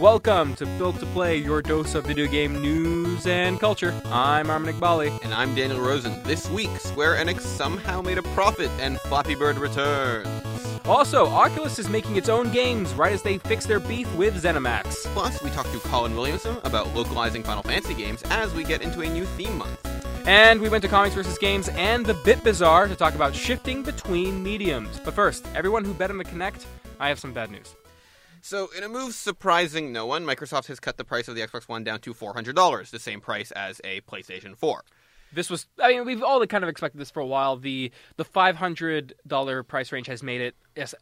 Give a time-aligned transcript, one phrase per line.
[0.00, 3.94] Welcome to Built to Play, your dose of video game news and culture.
[4.06, 5.22] I'm Armin Iqbali.
[5.22, 6.22] And I'm Daniel Rosen.
[6.22, 10.26] This week, Square Enix somehow made a profit and Flappy Bird returns.
[10.86, 15.04] Also, Oculus is making its own games right as they fix their beef with ZeniMax.
[15.12, 19.02] Plus, we talked to Colin Williamson about localizing Final Fantasy games as we get into
[19.02, 19.86] a new theme month.
[20.26, 21.36] And we went to Comics vs.
[21.36, 24.98] Games and the Bit Bazaar to talk about shifting between mediums.
[25.04, 26.64] But first, everyone who bet on the Kinect,
[26.98, 27.76] I have some bad news.
[28.42, 31.68] So, in a move surprising no one, Microsoft has cut the price of the Xbox
[31.68, 34.82] One down to $400, the same price as a PlayStation 4.
[35.32, 37.56] This was, I mean, we've all kind of expected this for a while.
[37.56, 40.56] The the five hundred dollar price range has made it.
[40.74, 40.94] Yes,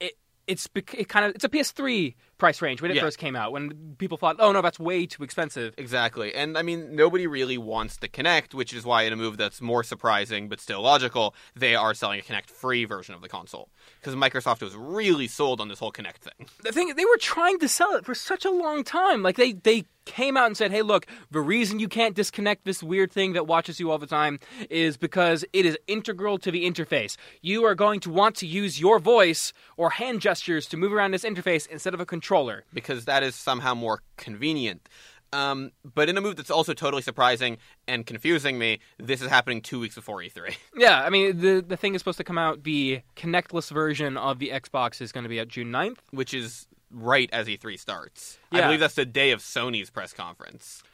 [0.00, 0.14] it,
[0.46, 3.02] it's it kind of it's a PS3 price range when it Yeah.
[3.02, 3.52] first came out.
[3.52, 5.74] When people thought, oh no, that's way too expensive.
[5.78, 6.34] Exactly.
[6.34, 9.60] And I mean, nobody really wants the Kinect, which is why, in a move that's
[9.60, 13.68] more surprising but still logical, they are selling a Kinect free version of the console.
[14.00, 16.48] Because Microsoft was really sold on this whole Kinect thing.
[16.62, 19.22] the thing they were trying to sell it for such a long time.
[19.22, 22.82] Like they they came out and said, "Hey, look, the reason you can't disconnect this
[22.82, 26.64] weird thing that watches you all the time is because it is integral to the
[26.70, 27.16] interface.
[27.40, 31.12] You are going to want to use your voice or hand gestures to move around
[31.12, 32.23] this interface instead of a controller."
[32.72, 34.88] Because that is somehow more convenient.
[35.32, 37.58] Um, but in a move that's also totally surprising
[37.88, 40.54] and confusing me, this is happening two weeks before E E3.
[40.76, 44.38] Yeah, I mean, the the thing is supposed to come out the Kinectless version of
[44.38, 45.96] the Xbox is going to be at June 9th.
[46.12, 48.38] which is right as E3 starts.
[48.52, 50.84] I believe that's the day of Sony's press conference.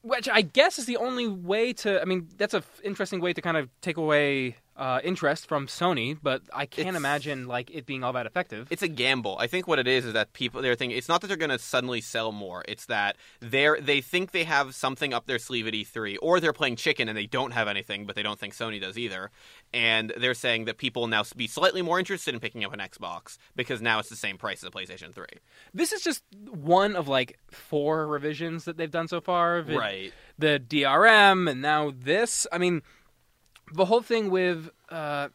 [0.00, 2.00] which I guess is the only way to.
[2.00, 5.66] I mean, that's a f- interesting way to kind of take away uh, interest from
[5.68, 8.66] Sony, but I can't It's- imagine like it being all that effective.
[8.70, 9.36] It's a gamble.
[9.38, 11.50] I think what it is is that people they're thinking it's not that they're going
[11.50, 12.64] to suddenly sell more.
[12.66, 16.52] It's that they're they think they have something up their sleeve at E3, or they're
[16.52, 19.30] playing chicken and they don't have anything, but they don't think Sony does either.
[19.72, 23.38] And they're saying that people now be slightly more interested in picking up an Xbox
[23.54, 25.24] because now it's the same price as a PlayStation 3.
[25.72, 29.58] this is just one of like four revisions that they've done so far.
[29.58, 29.68] it.
[29.68, 30.12] Right.
[30.38, 32.46] The DRM and now this.
[32.52, 32.82] I mean,
[33.72, 34.70] the whole thing with.
[34.88, 35.28] Uh,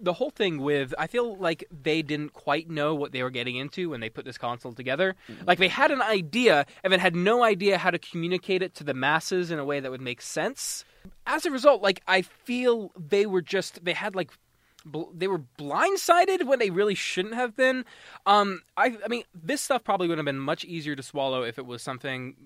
[0.00, 3.56] the whole thing with I feel like they didn't quite know what they were getting
[3.56, 5.16] into when they put this console together.
[5.46, 8.84] Like they had an idea and then had no idea how to communicate it to
[8.84, 10.84] the masses in a way that would make sense.
[11.26, 14.30] As a result, like I feel they were just they had like
[14.84, 17.84] bl- they were blindsided when they really shouldn't have been.
[18.24, 21.58] Um I I mean this stuff probably would have been much easier to swallow if
[21.58, 22.36] it was something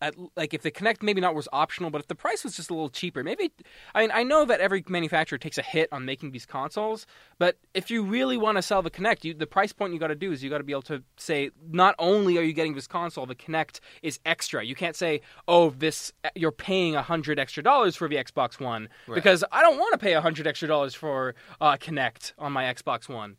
[0.00, 2.70] at, like if the Kinect maybe not was optional, but if the price was just
[2.70, 3.50] a little cheaper, maybe.
[3.94, 7.06] I mean, I know that every manufacturer takes a hit on making these consoles,
[7.38, 10.08] but if you really want to sell the Kinect, you, the price point you got
[10.08, 12.74] to do is you got to be able to say not only are you getting
[12.74, 14.64] this console, the Kinect is extra.
[14.64, 18.88] You can't say, oh, this you're paying a hundred extra dollars for the Xbox One
[19.14, 22.64] because I don't want to pay a hundred extra dollars for uh, Kinect on my
[22.64, 23.36] Xbox One.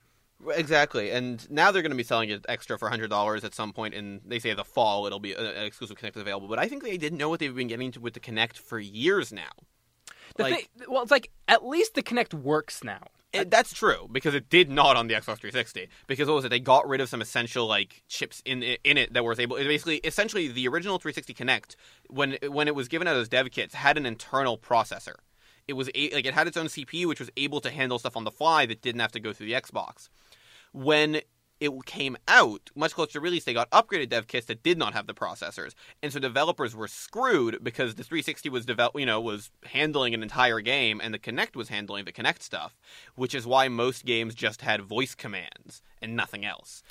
[0.47, 3.73] Exactly, and now they're going to be selling it extra for hundred dollars at some
[3.73, 5.05] point in they say the fall.
[5.05, 7.53] It'll be uh, an exclusive Kinect available, but I think they didn't know what they've
[7.53, 9.49] been getting with the Kinect for years now.
[10.37, 13.01] The Like- thing, well, it's like at least the Kinect works now.
[13.33, 15.89] It- that's true because it did not on the Xbox 360.
[16.07, 16.49] Because what was it?
[16.49, 19.57] They got rid of some essential like chips in in it that was able.
[19.57, 21.75] It basically, essentially, the original 360 Kinect
[22.07, 25.15] when when it was given out as dev kits had an internal processor.
[25.67, 28.17] It was a, like it had its own CPU, which was able to handle stuff
[28.17, 30.09] on the fly that didn't have to go through the Xbox.
[30.71, 31.21] When
[31.59, 34.93] it came out, much closer to release, they got upgraded dev kits that did not
[34.93, 39.19] have the processors, and so developers were screwed because the 360 was develop, you know,
[39.19, 42.77] was handling an entire game, and the Kinect was handling the Kinect stuff,
[43.15, 46.81] which is why most games just had voice commands and nothing else.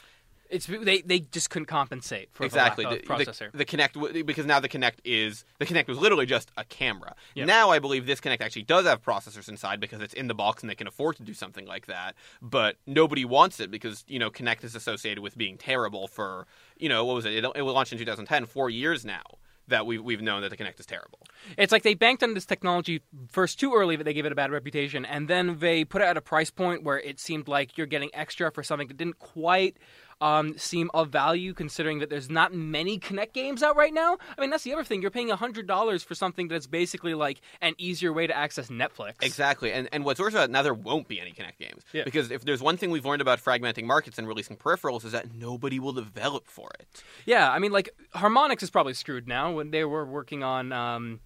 [0.51, 3.53] It's they they just couldn't compensate for exactly the the, the- processor.
[3.53, 7.15] The, Kinect w- because now the Kinect is the Kinect was literally just a camera.
[7.35, 7.47] Yep.
[7.47, 10.63] Now I believe this Kinect actually does have processors inside because it's in the box
[10.63, 12.15] and they can afford to do something like that.
[12.41, 16.47] But nobody wants it because you know Kinect is associated with being terrible for
[16.79, 17.33] you know what was it?
[17.33, 19.23] It, it was launched in 2010, four years now
[19.69, 21.21] that we've we've known that the Kinect is terrible.
[21.57, 24.35] It's like they banked on this technology first too early that they gave it a
[24.35, 27.77] bad reputation, and then they put it at a price point where it seemed like
[27.77, 29.77] you're getting extra for something that didn't quite
[30.21, 34.19] um, seem of value, considering that there's not many Kinect games out right now.
[34.37, 35.01] I mean, that's the other thing.
[35.03, 39.15] You're paying hundred dollars for something that's basically like an easier way to access Netflix.
[39.23, 42.05] Exactly, and and what's worse about it, now there won't be any Kinect games Yeah.
[42.05, 45.35] because if there's one thing we've learned about fragmenting markets and releasing peripherals is that
[45.35, 46.87] nobody will develop for it.
[47.27, 51.21] Yeah, I mean, like Harmonix is probably screwed now when they were working on um,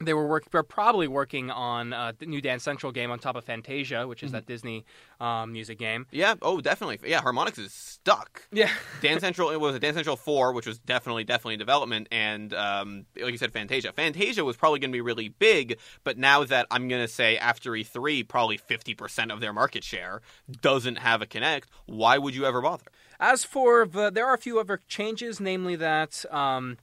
[0.00, 0.50] they were work.
[0.50, 4.22] They're probably working on uh, the new Dance Central game on top of Fantasia, which
[4.22, 4.84] is that Disney
[5.20, 6.06] um, music game.
[6.10, 6.34] Yeah.
[6.42, 6.98] Oh, definitely.
[7.08, 7.20] Yeah.
[7.20, 8.48] Harmonix is stuck.
[8.52, 8.70] Yeah,
[9.02, 9.50] Dance Central.
[9.50, 13.32] It was a Dance Central four, which was definitely definitely in development, and um, like
[13.32, 13.92] you said, Fantasia.
[13.92, 17.36] Fantasia was probably going to be really big, but now that I'm going to say
[17.36, 20.22] after E3, probably 50 percent of their market share
[20.60, 21.64] doesn't have a Kinect.
[21.86, 22.86] Why would you ever bother?
[23.20, 26.78] As for the, there are a few other changes, namely that um,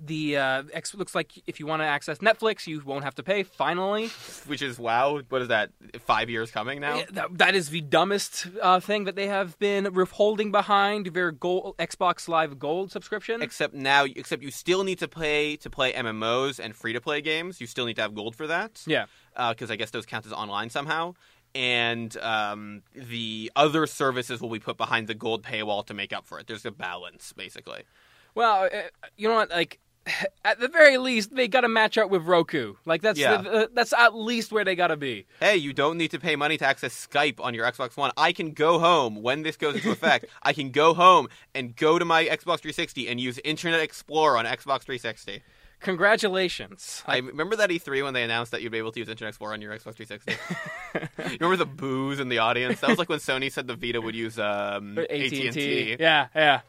[0.00, 3.22] the uh, X looks like if you want to access Netflix, you won't have to
[3.22, 3.42] pay.
[3.42, 4.08] Finally,
[4.46, 5.20] Which is wow.
[5.28, 5.70] What is that?
[6.00, 6.98] Five years coming now?
[6.98, 11.30] Yeah, that, that is the dumbest uh, thing that they have been withholding behind their
[11.32, 13.42] gold, Xbox Live Gold subscription.
[13.42, 17.20] Except now, except you still need to pay to play MMOs and free to play
[17.20, 17.60] games.
[17.60, 18.82] You still need to have gold for that.
[18.86, 19.06] yeah,
[19.48, 21.14] because I guess those count as online somehow.
[21.54, 26.26] And um, the other services will be put behind the gold paywall to make up
[26.26, 26.46] for it.
[26.46, 27.84] There's a balance, basically.
[28.34, 28.82] Well, uh,
[29.16, 29.50] you know what?
[29.50, 29.78] Like,
[30.44, 32.74] at the very least, they got to match up with Roku.
[32.84, 33.42] Like that's Yeah.
[33.42, 35.26] the, uh, that's at least where they got to be.
[35.40, 38.10] Hey, you don't need to pay money to access Skype on your Xbox One.
[38.16, 40.26] I can go home when this goes into effect.
[40.42, 44.44] I can go home and go to my Xbox 360 and use Internet Explorer on
[44.44, 45.42] Xbox 360.
[45.80, 47.04] Congratulations.
[47.06, 49.52] I remember that E3 when they announced that you'd be able to use Internet Explorer
[49.52, 50.36] on your Xbox 360.
[51.40, 52.80] remember the boos in the audience?
[52.80, 55.96] That was like when Sony said the Vita would use um, AT&T.
[56.00, 56.60] Yeah, yeah.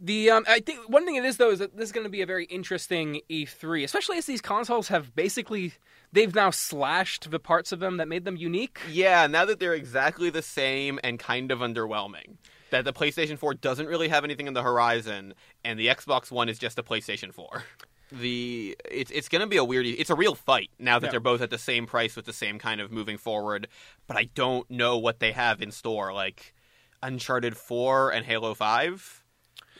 [0.00, 2.10] The um, I think one thing it is though is that this is going to
[2.10, 5.72] be a very interesting E3, especially as these consoles have basically
[6.12, 8.78] they've now slashed the parts of them that made them unique.
[8.88, 12.36] Yeah, now that they're exactly the same and kind of underwhelming.
[12.70, 15.32] That the PlayStation 4 doesn't really have anything in the horizon,
[15.64, 17.64] and the Xbox One is just a PlayStation 4.
[18.12, 19.84] The it's it's going to be a weird.
[19.84, 21.10] It's a real fight now that Yeah.
[21.12, 23.68] they're both at the same price with the same kind of moving forward.
[24.06, 26.54] But I don't know what they have in store, like
[27.02, 29.24] Uncharted 4 and Halo 5,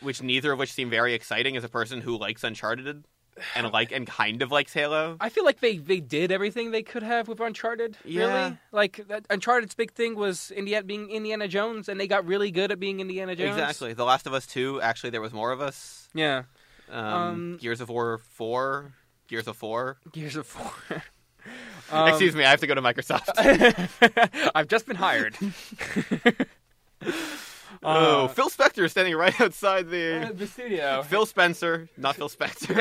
[0.01, 3.03] which neither of which seem very exciting as a person who likes Uncharted
[3.55, 5.17] and like and kind of likes Halo.
[5.19, 7.97] I feel like they they did everything they could have with Uncharted.
[8.05, 8.43] Yeah.
[8.43, 12.51] Really, like that, Uncharted's big thing was Indiana being Indiana Jones, and they got really
[12.51, 13.51] good at being Indiana Jones.
[13.57, 13.93] Exactly.
[13.93, 16.09] The Last of Us 2, actually there was more of us.
[16.13, 16.43] Yeah.
[16.91, 18.93] Um, Um, Gears of War 4,
[19.27, 19.97] Gears of 4.
[20.11, 20.55] Gears of
[20.89, 21.03] War.
[21.91, 23.29] Um, Excuse me, I have to go to Microsoft.
[24.53, 25.35] I've just been hired.
[27.83, 30.31] Oh, Uh, Phil Spector is standing right outside the.
[30.35, 31.03] the studio.
[31.03, 32.75] Phil Spencer, not Phil Spector.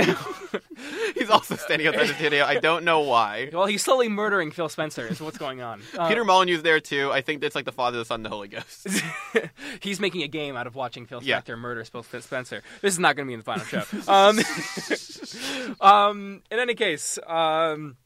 [1.15, 2.45] He's also standing outside the studio.
[2.45, 3.51] I don't know why.
[3.53, 5.07] Well, he's slowly murdering Phil Spencer.
[5.07, 5.83] Is what's going on.
[5.99, 7.11] Uh, Peter Molyneux's there too.
[7.11, 8.87] I think it's like the Father, the Son, and the Holy Ghost.
[9.81, 11.41] he's making a game out of watching Phil Yeah.
[11.41, 12.63] Spector murder Phil Spencer.
[12.83, 13.83] This is not going to be in the final show.
[14.07, 14.39] Um,
[15.81, 17.97] um, in any case, um,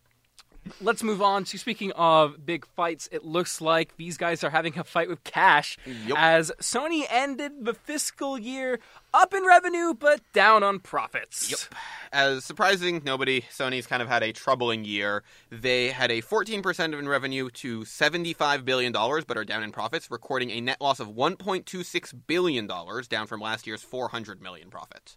[0.81, 3.09] let's move on to speaking of big fights.
[3.12, 6.19] It looks like these guys are having a fight with cash Yup.
[6.19, 8.81] as Sony ended the fiscal year
[9.14, 11.50] up in revenue but down on profits.
[11.50, 11.75] Yep.
[12.12, 15.23] As surprising nobody, Sony's kind of had a troubling year.
[15.50, 20.50] They had a 14% in revenue to $75 billion, but are down in profits, recording
[20.50, 25.17] a net loss of $1.26 billion, down from last year's $400 million profit.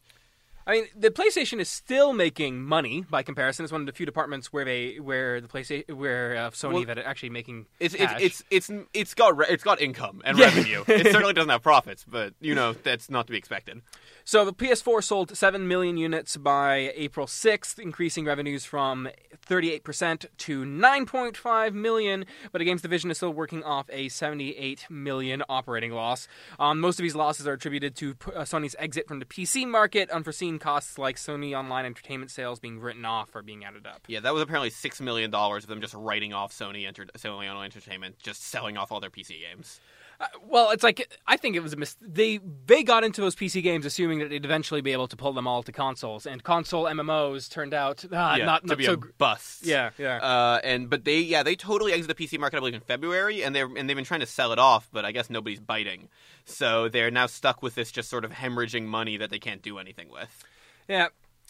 [0.68, 3.64] I mean, the PlayStation is still making money by comparison.
[3.66, 6.86] It's one of the few departments where they where the PlayStation where uh, Sony Well,
[6.86, 10.38] that are actually making It's it's it's it's it's got re- it's got income and
[10.38, 10.46] Yeah.
[10.46, 10.84] revenue.
[10.88, 13.82] it certainly doesn't have profits, but you know that's not to be expected.
[14.28, 19.08] So the PS4 sold 7 million units by April 6th, increasing revenues from
[19.48, 25.44] 38% to 9.5 million, but the games division is still working off a 78 million
[25.48, 26.28] operating loss.
[26.58, 30.10] Um, most of these losses are attributed to uh, Sony's exit from the PC market,
[30.10, 34.06] unforeseen costs like Sony Online Entertainment sales being written off or being added up.
[34.08, 37.48] Yeah, that was apparently six million dollars of them just writing off Sony Enter- Sony
[37.48, 39.80] Online Entertainment, just selling off all their PC games.
[40.20, 43.36] Uh, well, it's like I think it was a mis- they they got into those
[43.36, 46.44] PC games assuming that they'd eventually be able to pull them all to consoles, and
[46.44, 49.66] console MMOs turned out uh, yeah, not, to not be so a bust.
[49.66, 50.18] Yeah, yeah.
[50.18, 53.44] Uh, and but they yeah they totally exited the PC market I believe in February
[53.44, 56.10] and they and they've been trying to sell it off but I guess nobody's biting
[56.46, 59.78] so they're now stuck with this just sort of hemorrhaging money that they can't do
[59.78, 60.44] anything with.
[60.88, 61.08] Yeah.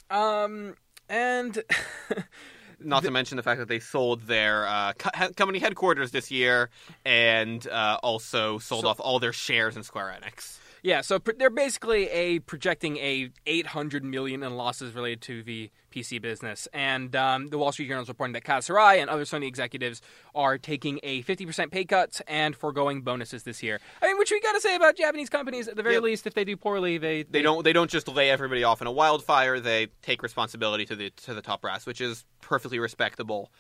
[0.10, 0.76] Um
[1.10, 1.64] and
[2.80, 6.70] Not to mention the fact that they sold their uh, co- company headquarters this year
[7.06, 10.60] and uh, also sold So- off all their shares in Square Enix.
[10.86, 15.72] Yeah, so pr- they're basically a projecting a 800 million in losses related to the
[15.92, 16.68] PC business.
[16.74, 20.04] And um, the Wall Street Journal is reporting that Kaz and other Sony executives
[20.36, 23.80] are taking a 50% pay cut and foregoing bonuses this year.
[24.00, 26.04] I mean, which we got to say about Japanese companies at the very Yep.
[26.04, 28.86] least if they do poorly, they They don't they don't just lay everybody off in
[28.86, 29.60] a wildfire.
[29.60, 33.52] They take responsibility to the to the top brass, which is perfectly respectable.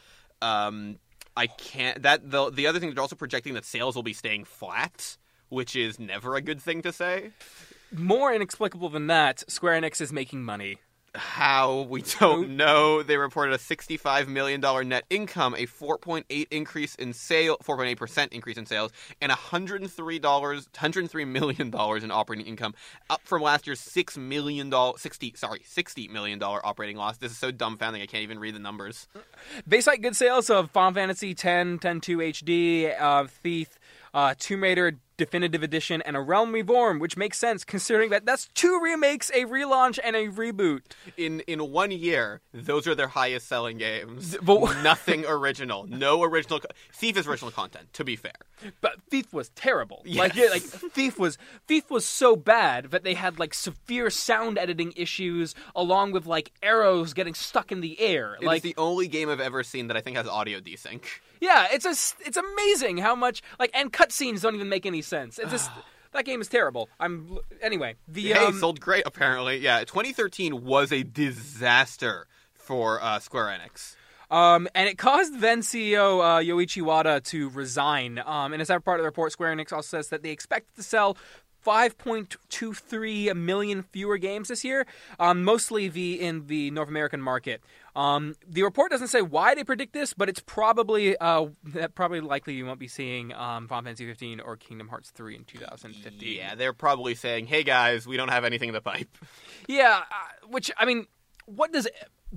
[0.44, 1.00] Um,
[1.36, 4.46] I can't that the the other thing they're also projecting that sales will be staying
[4.46, 5.17] flat,
[5.55, 7.31] which is never a good thing to say.
[7.95, 10.79] more inexplicable than that, Square Enix is making money.
[11.15, 13.01] How we don't know.
[13.01, 14.59] They reported a $65 million
[14.89, 21.27] net income, a 4.8 increase in sale, 4.8 percent increase in sales, and $103 $103
[21.27, 21.67] million
[22.03, 22.74] in operating income,
[23.09, 27.15] up from last year's six million dollar 60 sorry 60 million dollar operating loss.
[27.15, 29.07] This is so dumbfounding I can't even read the numbers.
[29.65, 33.79] Bayside good sales of Final Fantasy 10, 10 2 HD, uh, Thief,
[34.13, 38.50] uh, Tomb Raider Definitive Edition, and A Realm Reborn, which makes sense considering that that's
[38.53, 40.81] two remakes, a relaunch, and a reboot.
[41.17, 44.36] In in one year, those are their highest selling games.
[44.41, 45.86] But- Nothing original.
[45.88, 46.60] No original.
[46.60, 47.93] Co- Thief is original content.
[47.93, 48.34] To be fair.
[48.81, 50.01] But Thief was terrible.
[50.05, 50.45] Like, Yes.
[50.48, 50.62] yeah, like
[50.93, 56.12] Thief was Thief was so bad that they had like severe sound editing issues, along
[56.12, 58.36] with like arrows getting stuck in the air.
[58.36, 61.03] It is like, the only game I've ever seen that I think has audio desync.
[61.41, 61.91] yeah, it's a
[62.25, 65.39] it's amazing how much like and cutscenes don't even make any sense.
[65.39, 65.71] It's just
[66.13, 66.89] that game is terrible.
[67.00, 69.57] I'm anyway the Hey, um, sold great apparently.
[69.57, 73.95] Yeah, 2013 was a disaster for uh, Square Enix.
[74.31, 78.21] Um, and it caused then CEO uh, Yoichi Wada to resign.
[78.25, 80.83] Um, and as part of the report, Square Enix also says that they expect to
[80.83, 81.17] sell
[81.65, 84.86] 5.23 million fewer games this year,
[85.19, 87.62] um, mostly the in the North American market.
[87.95, 92.19] Um, the report doesn't say why they predict this, but it's probably uh, that probably
[92.22, 96.36] likely you won't be seeing um, Final Fantasy 15 or Kingdom Hearts 3 in 2015.
[96.38, 99.17] Yeah, they're probably saying, "Hey guys, we don't have anything in the pipe."
[99.67, 101.07] Yeah, uh, which I mean,
[101.45, 101.88] what does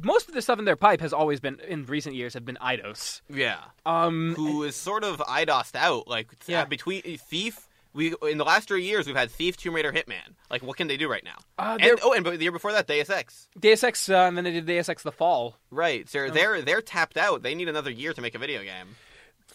[0.01, 2.59] most of the stuff in their pipe has always been in recent years have been
[2.63, 3.21] Eidos.
[3.29, 6.07] Yeah, Um, who is sort of Eidosed out.
[6.07, 6.65] Like Yeah.
[6.67, 7.68] between Thief.
[7.99, 10.37] We in the last three years we've had Thief, Tomb Raider, Hitman.
[10.53, 11.39] Like, what can they do right now?
[11.59, 13.49] Uh, and oh, and the year before that, Deus Ex.
[13.59, 15.57] Deus Ex, uh, and then they did Deus Ex: The Fall.
[15.73, 17.43] Right, so they're they're tapped out.
[17.43, 18.95] They need another year to make a video game.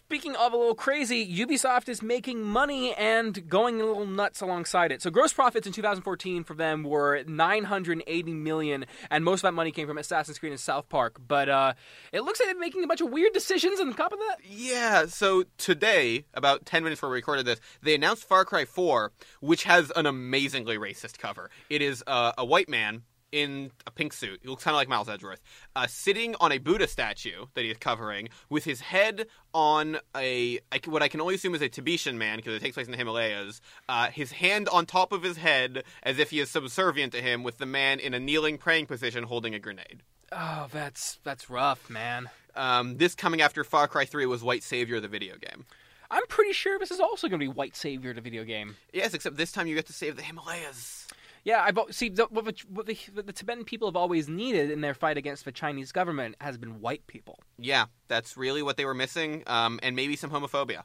[0.08, 4.92] Speaking of a little crazy, Ubisoft is making money and going a little nuts alongside
[4.92, 5.02] it.
[5.02, 9.72] So gross profits in 2014 for them were 980 million, and most of that money
[9.72, 11.20] came from Assassin's Creed and South Park.
[11.26, 11.74] But uh,
[12.12, 14.38] it looks like they're making a bunch of weird decisions on top of that.
[14.44, 19.14] Yeah, so today, about 10 minutes before we recorded this, they announced Far Cry 4,
[19.40, 21.50] which has an amazingly racist cover.
[21.70, 23.04] It is uh, a white man
[23.34, 24.40] in a pink suit.
[24.44, 25.42] He looks kind of like Miles Edgeworth,
[25.76, 30.60] uh, sitting on a Buddha statue that he is covering, with his head on a
[30.72, 32.92] I what I can only assume is a Tibetan man because it takes place in
[32.92, 33.60] the Himalayas.
[33.90, 37.44] Uh, his hand on top of his head, as if he is subservient to him,
[37.44, 40.04] with the man in a kneeling praying position holding a grenade.
[40.32, 42.30] Oh, that's that's rough, man.
[42.56, 45.66] Um, this coming after Far Cry 3 was White Savior, the video game.
[46.12, 48.76] I'm pretty sure this is also going to be White Savior, the video game.
[48.94, 51.08] Yes, except this time you get to save the Himalayas.
[51.46, 54.72] Yeah, I've see the, what, the, what, the, what the Tibetan people have always needed
[54.72, 57.38] in their fight against the Chinese government has been white people.
[57.58, 60.84] Yeah, that's really what they were missing, um, and maybe some homophobia.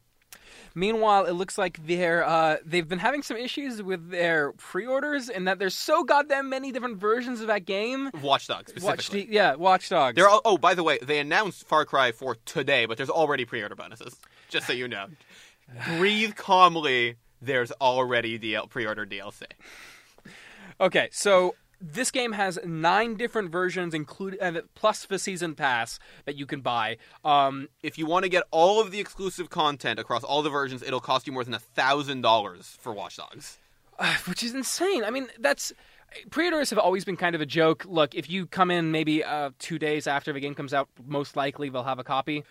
[0.74, 5.46] Meanwhile, it looks like they're uh, they've been having some issues with their pre-orders, and
[5.48, 8.10] that there's so goddamn many different versions of that game.
[8.22, 9.34] Watch Dogs Watch, specifically.
[9.34, 10.16] yeah, Watch Dogs.
[10.16, 13.44] They're all, oh, by the way, they announced Far Cry 4 today, but there's already
[13.44, 14.16] pre-order bonuses.
[14.48, 15.06] Just so you know.
[15.96, 17.16] Breathe calmly.
[17.40, 19.44] There's already DL- pre-order DLC.
[20.80, 26.36] Okay, so this game has nine different versions, including uh, plus the season pass that
[26.36, 26.96] you can buy.
[27.24, 30.82] Um, If you want to get all of the exclusive content across all the versions,
[30.82, 33.58] it'll cost you more than a thousand dollars for Watch Dogs.
[34.26, 35.04] which is insane.
[35.04, 35.72] I mean, that's
[36.30, 37.84] pre-orders have always been kind of a joke.
[37.86, 41.36] Look, if you come in maybe uh, two days after the game comes out, most
[41.36, 42.44] likely they'll have a copy.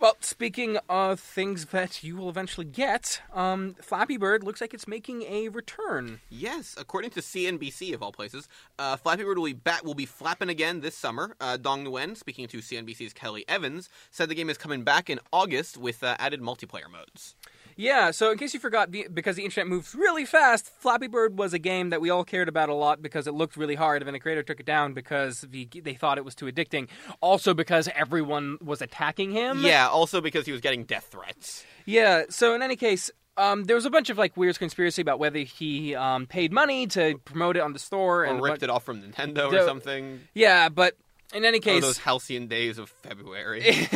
[0.00, 4.88] Well, speaking of things that you will eventually get, um, Flappy Bird looks like it's
[4.88, 6.20] making a return.
[6.30, 9.84] Yes, according to CNBC of all places, uh, Flappy Bird will be back.
[9.84, 11.36] Will be flapping again this summer.
[11.38, 15.20] Uh, Dong Nguyen, speaking to CNBC's Kelly Evans, said the game is coming back in
[15.34, 17.34] August with uh, added multiplayer modes.
[17.76, 21.52] Yeah, so in case you forgot, because the internet moves really fast, Flappy Bird was
[21.54, 24.06] a game that we all cared about a lot because it looked really hard, and
[24.06, 26.88] then the creator took it down because the, they thought it was too addicting.
[27.20, 29.64] Also because everyone was attacking him.
[29.64, 31.64] Yeah, also because he was getting death threats.
[31.86, 32.24] Yeah.
[32.28, 35.38] So in any case, um, there was a bunch of like weird conspiracy about whether
[35.38, 38.70] he um, paid money to promote it on the store and a ripped bu- it
[38.70, 40.20] off from Nintendo The- or something.
[40.34, 40.96] Yeah, but
[41.32, 43.62] in any Oh, case, those halcyon days of February.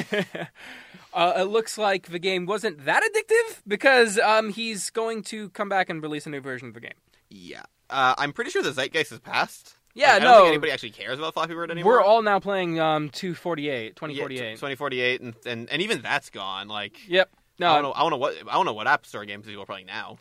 [1.15, 5.69] uh, it looks like the game wasn't that addictive because um, he's going to come
[5.69, 6.93] back and release a new version of the game.
[7.31, 7.63] yeah.
[7.91, 9.77] Uh, I'm pretty sure the zeitgeist has passed.
[9.95, 10.39] Yeah, Like, I don't no.
[10.39, 11.93] think anybody actually cares about Flappy Bird anymore.
[11.93, 14.39] We're all now playing um, 248, Yeah, 2048.
[14.55, 16.67] 2048, and, and and even that's gone.
[16.67, 17.29] Like, Yep.
[17.61, 17.89] I don't No.
[17.91, 17.93] know.
[17.95, 20.17] I don't know what I don't know what App Store games people are playing now.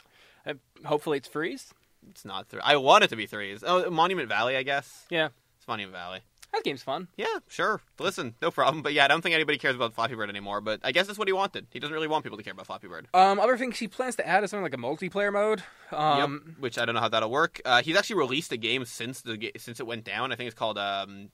[0.46, 0.54] uh,
[0.86, 1.74] hopefully it's Threes.
[2.10, 2.60] It's not three.
[2.62, 3.64] I want it to be threes.
[3.66, 5.06] Oh, Monument Valley, I guess.
[5.10, 5.30] Yeah.
[5.58, 6.20] It's Monument Valley.
[6.54, 7.08] That game's fun.
[7.18, 7.82] Yeah, sure.
[8.00, 8.84] Listen, no problem.
[8.84, 10.62] But yeah, I don't think anybody cares about Flappy Bird anymore.
[10.62, 11.66] But I guess that's what he wanted.
[11.72, 13.08] He doesn't really want people to care about Flappy Bird.
[13.14, 15.64] Um, other things he plans to add is something like a multiplayer mode.
[15.92, 16.58] Um, yep.
[16.60, 17.60] Which I don't know how that'll work.
[17.66, 20.32] Uh, he's actually released a game since the since it went down.
[20.32, 21.30] I think it's called um,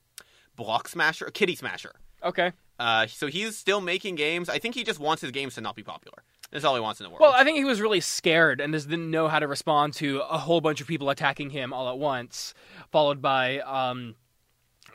[0.56, 1.96] Block Smasher, Kitty Smasher.
[2.22, 2.52] Okay.
[2.78, 4.48] Uh, so he's still making games.
[4.48, 6.22] I think he just wants his games to not be popular.
[6.50, 7.20] That's all he wants in the world.
[7.20, 10.20] Well, I think he was really scared and just didn't know how to respond to
[10.20, 12.54] a whole bunch of people attacking him all at once,
[12.90, 14.16] followed by um,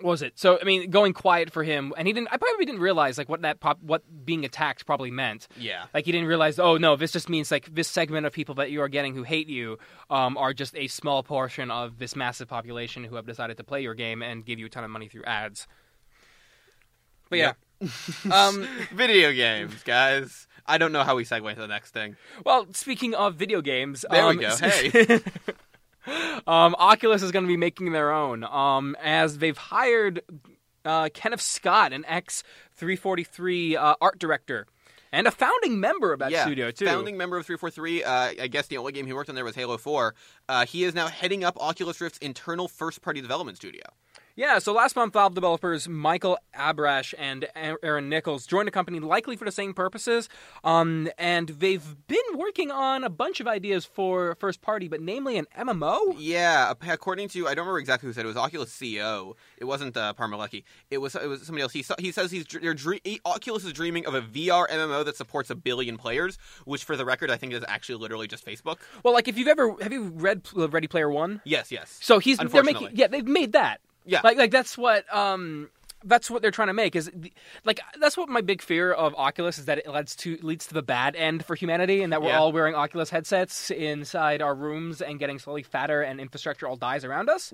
[0.01, 0.33] was it?
[0.37, 2.29] So I mean, going quiet for him, and he didn't.
[2.31, 5.47] I probably didn't realize like what that pop, what being attacked probably meant.
[5.57, 5.85] yeah.
[5.93, 6.59] Like he didn't realize.
[6.59, 9.23] Oh no, this just means like this segment of people that you are getting who
[9.23, 9.77] hate you
[10.09, 13.81] um, are just a small portion of this massive population who have decided to play
[13.81, 15.67] your game and give you a ton of money through ads.
[17.29, 17.53] But yeah.
[18.31, 20.47] um, Video games, guys.
[20.67, 22.15] I don't know how we segue to the next thing.
[22.43, 24.55] well, speaking of video games, There we um, go.
[24.67, 25.19] Hey.
[26.47, 30.21] Um, Oculus is going to be making their own, um, as they've hired
[30.85, 32.43] uh, Kenneth Scott, an ex
[32.75, 34.67] 343 uh, art director,
[35.11, 36.85] and a founding member of that yeah, studio too.
[36.85, 38.03] founding member of 343.
[38.03, 40.15] Uh, I guess the only game he worked on there was Halo 4.
[40.47, 43.83] Uh, he is now heading up Oculus Rift's internal first-party development studio.
[44.37, 49.37] Yeah, so last month, Valve developers Michael Abrash and Aaron Nichols joined the company likely
[49.37, 50.27] for the same purposes,
[50.65, 55.37] um, and they've been working on a bunch of ideas for first party, but namely
[55.37, 56.15] an MMO.
[56.17, 59.35] Yeah, according to I don't remember exactly who said it, it was Oculus CEO.
[59.57, 60.63] It wasn't uh, Palmer Luckey.
[60.91, 61.71] It was it was somebody else.
[61.71, 65.05] He he says he's dr- they're dre- he- Oculus is dreaming of a VR MMO
[65.05, 68.45] that supports a billion players, which for the record I think is actually literally just
[68.45, 68.79] Facebook.
[69.01, 71.39] Well, like if you've ever have you read Ready Player One?
[71.45, 71.97] Yes, yes.
[72.01, 74.21] So he's they're making yeah they've made that Yeah.
[74.23, 75.69] like like that's what um
[76.07, 77.33] that's what they're trying to make is the-
[77.63, 80.75] like that's what my big fear of Oculus is that it leads to leads to
[80.75, 82.37] the bad end for humanity and that we're Yeah.
[82.39, 87.03] all wearing Oculus headsets inside our rooms and getting slowly fatter and infrastructure all dies
[87.03, 87.51] around us.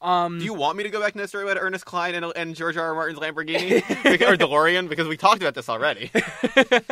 [0.00, 2.32] Um, Do you want me to go back to the story about Ernest Cline and,
[2.34, 2.86] and George R.
[2.86, 2.94] R.
[2.94, 3.82] Martin's Lamborghini
[4.26, 6.10] or DeLorean because we talked about this already?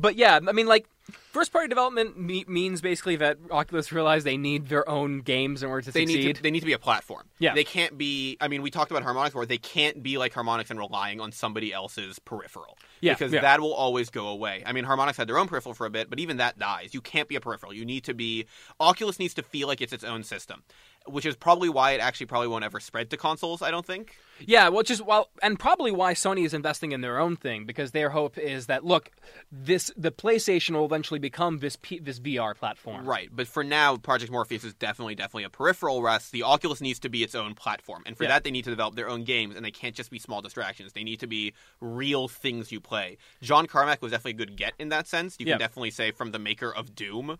[0.00, 4.36] but yeah, I mean like first party development me- means basically that Oculus realized they
[4.36, 6.26] need their own games in order to they succeed.
[6.26, 7.28] need to, they need to be a platform.
[7.38, 7.54] Yeah.
[7.54, 8.36] they can't be.
[8.40, 9.46] I mean, we talked about Harmonix before.
[9.46, 12.78] They can't be like Harmonix and relying on somebody else's peripheral.
[13.00, 13.40] Yeah, because yeah.
[13.40, 14.62] that will always go away.
[14.64, 16.94] I mean, Harmonix had their own peripheral for a bit, but even that dies.
[16.94, 17.72] You can't be a peripheral.
[17.72, 18.46] You need to be.
[18.78, 20.62] Oculus needs to feel like it's its own system,
[21.06, 23.62] which is probably why it actually probably won't ever spread to consoles.
[23.62, 24.16] I don't think.
[24.40, 27.90] Yeah, which is well, and probably why Sony is investing in their own thing because
[27.92, 29.10] their hope is that look,
[29.50, 33.04] this the PlayStation will eventually become this P, this VR platform.
[33.06, 36.02] Right, but for now, Project Morpheus is definitely, definitely a peripheral.
[36.02, 38.30] Rest the Oculus needs to be its own platform, and for Yeah.
[38.30, 40.92] that, they need to develop their own games, and they can't just be small distractions.
[40.92, 43.18] They need to be real things you play.
[43.42, 45.36] John Carmack was definitely a good get in that sense.
[45.38, 45.54] You Yeah.
[45.54, 47.38] can definitely say from the maker of Doom.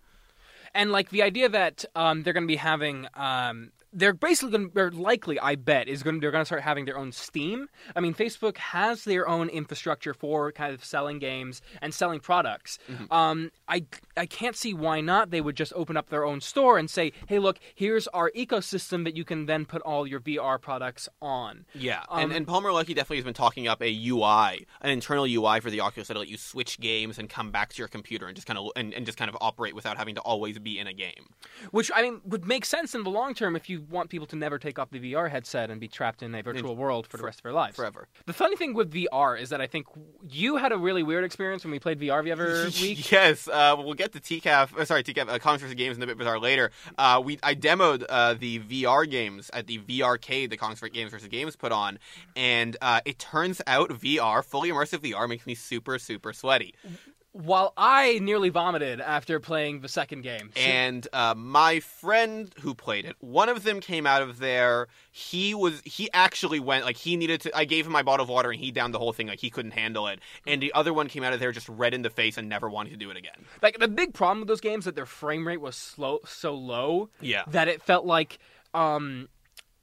[0.74, 3.06] And like the idea that um, they're going to be having.
[3.14, 6.46] Um, they're basically going to, they're likely, I bet, is going to, they're going to
[6.46, 7.68] start having their own Steam.
[7.94, 12.78] I mean, Facebook has their own infrastructure for kind of selling games and selling products.
[13.10, 13.84] Um, I,
[14.16, 17.12] I can't see why not they would just open up their own store and say,
[17.26, 21.64] hey, look, here's our ecosystem that you can then put all your VR products on.
[21.74, 25.24] Yeah, Um, and, and Palmer Luckey definitely has been talking up a UI, an internal
[25.26, 28.26] UI for the Oculus that'll let you switch games and come back to your computer
[28.26, 30.78] and just kind of and, and just kind of operate without having to always be
[30.78, 31.28] in a game.
[31.70, 34.36] Which I mean would make sense in the long term if you want people to
[34.36, 37.24] never take off the VR headset and be trapped in a virtual world for the
[37.24, 37.76] rest of their lives.
[37.76, 38.08] Forever.
[38.26, 39.86] The funny thing with VR is that I think
[40.28, 43.10] you had a really weird experience when we played VR the other week.
[43.10, 44.76] Yes, uh, we'll get to TCAF.
[44.76, 45.28] Uh, sorry, TCAF.
[45.28, 45.74] Uh, Comics vs.
[45.74, 46.70] Games in a Bit Bazaar later.
[46.96, 50.92] Uh, we I demoed uh, the VR games at the VRcade the Comics vs.
[50.92, 51.98] Games versus Games put on,
[52.36, 56.74] and uh, it turns out VR, fully immersive VR, makes me super super sweaty.
[57.32, 60.50] While I nearly vomited after playing the second game.
[60.54, 64.88] And uh, my friend who played it, one of them came out of there.
[65.10, 67.56] He was he actually went like he needed to.
[67.56, 69.48] I gave him my bottle of water and he downed the whole thing like he
[69.48, 70.20] couldn't handle it.
[70.46, 72.68] And the other one came out of there just red in the face and never
[72.68, 73.46] wanted to do it again.
[73.62, 76.54] like the big problem with those games is that their frame rate was slow so
[76.54, 77.44] low Yeah.
[77.48, 78.38] that it felt like
[78.74, 79.28] um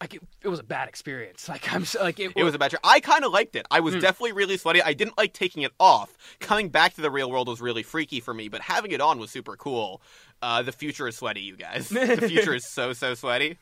[0.01, 1.47] like it, it was a bad experience.
[1.49, 2.81] Like I'm so, like it, It was a bad trip.
[2.83, 3.65] I kind of liked it.
[3.71, 3.99] I was Hmm.
[4.01, 4.81] definitely really sweaty.
[4.81, 6.15] I didn't like taking it off.
[6.39, 9.19] Coming back to the real world was really freaky for me, but having it on
[9.19, 10.01] was super cool.
[10.41, 11.89] Uh, the future is sweaty, you guys.
[11.89, 13.57] the future is so so sweaty.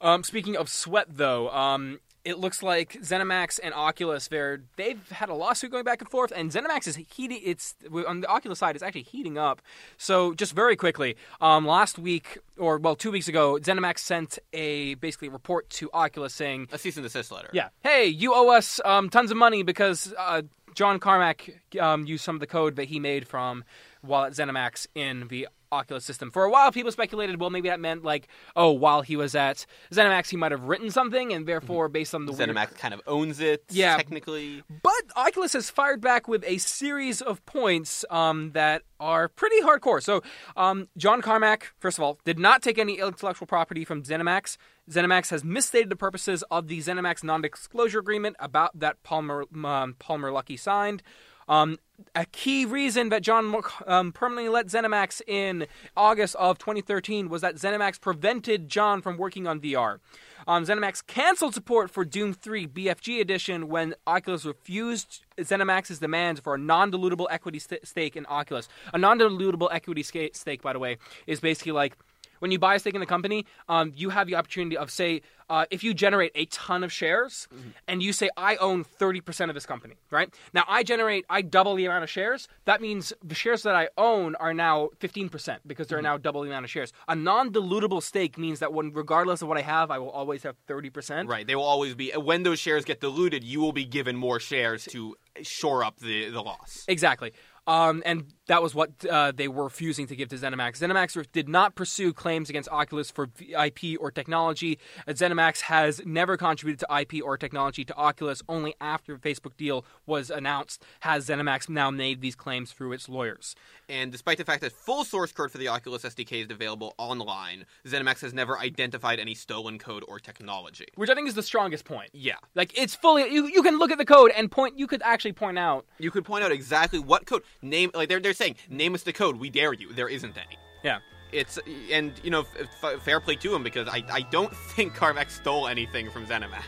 [0.00, 5.28] Um, speaking of sweat, though, um, it looks like ZeniMax and Oculus, they're, they've had
[5.28, 7.40] a lawsuit going back and forth, and ZeniMax is heating.
[7.42, 7.74] It's
[8.06, 9.60] on the Oculus side, it's actually heating up.
[9.96, 14.94] So, just very quickly, um, last week or well, two weeks ago, ZeniMax sent a
[14.94, 17.50] basically report to Oculus saying, A cease and desist letter.
[17.52, 20.42] "Yeah, hey, you owe us um, tons of money because uh,
[20.74, 23.64] John Carmack um, used some of the code that he made from
[24.00, 26.30] while at ZeniMax in the Oculus system.
[26.30, 29.66] For a while, people speculated, well, maybe that meant like, oh, while he was at
[29.90, 33.00] ZeniMax, he might have written something, and therefore, based on the weird- ZeniMax kind of
[33.06, 33.64] owns it.
[33.70, 33.96] Yeah.
[33.96, 34.62] technically.
[34.82, 40.02] But Oculus has fired back with a series of points um, that are pretty hardcore.
[40.02, 40.22] So,
[40.56, 44.58] um, John Carmack, first of all, did not take any intellectual property from ZeniMax.
[44.90, 50.30] ZeniMax has misstated the purposes of the ZeniMax non-disclosure agreement about that Palmer um, Palmer
[50.30, 51.02] Luckey signed.
[51.48, 51.78] Um,
[52.14, 53.54] a key reason that John
[53.86, 59.46] um, permanently let ZeniMax in August of 2013 was that ZeniMax prevented John from working
[59.46, 59.98] on VR.
[60.46, 66.54] Um, ZeniMax canceled support for Doom 3 BFG edition when Oculus refused ZeniMax's demands for
[66.54, 68.68] a non-dilutable equity st- stake in Oculus.
[68.92, 71.96] A non-dilutable equity stake, by the way, is basically like
[72.42, 75.22] when you buy a stake in the company, um, you have the opportunity of say,
[75.48, 77.46] uh, if you generate a ton of shares,
[77.86, 80.34] and you say I own thirty percent of this company, right?
[80.52, 82.48] Now I generate, I double the amount of shares.
[82.64, 86.42] That means the shares that I own are now fifteen percent because they're now double
[86.42, 86.92] the amount of shares.
[87.06, 90.56] A non-dilutable stake means that when, regardless of what I have, I will always have
[90.66, 91.28] thirty percent.
[91.28, 91.46] Right.
[91.46, 94.84] They will always be when those shares get diluted, you will be given more shares
[94.86, 96.84] to shore up the the loss.
[96.88, 97.32] Exactly.
[97.64, 100.78] Um, and that was what uh, they were refusing to give to ZeniMax.
[100.78, 104.78] ZeniMax did not pursue claims against Oculus for IP or technology.
[105.08, 108.42] ZeniMax has never contributed to IP or technology to Oculus.
[108.50, 113.08] Only after the Facebook deal was announced has ZeniMax now made these claims through its
[113.08, 113.56] lawyers.
[113.88, 117.64] And despite the fact that full source code for the Oculus SDK is available online,
[117.86, 120.88] ZeniMax has never identified any stolen code or technology.
[120.96, 122.10] Which I think is the strongest point.
[122.12, 122.36] Yeah.
[122.54, 125.32] Like it's fully you, you can look at the code and point you could actually
[125.32, 128.94] point out You could point out exactly what code name like they're they're saying name
[128.94, 130.98] us the code we dare you there isn't any Yeah.
[131.32, 131.58] it's
[131.90, 135.30] and you know f- f- fair play to him because I, I don't think Carmack
[135.30, 136.62] stole anything from ZeniMax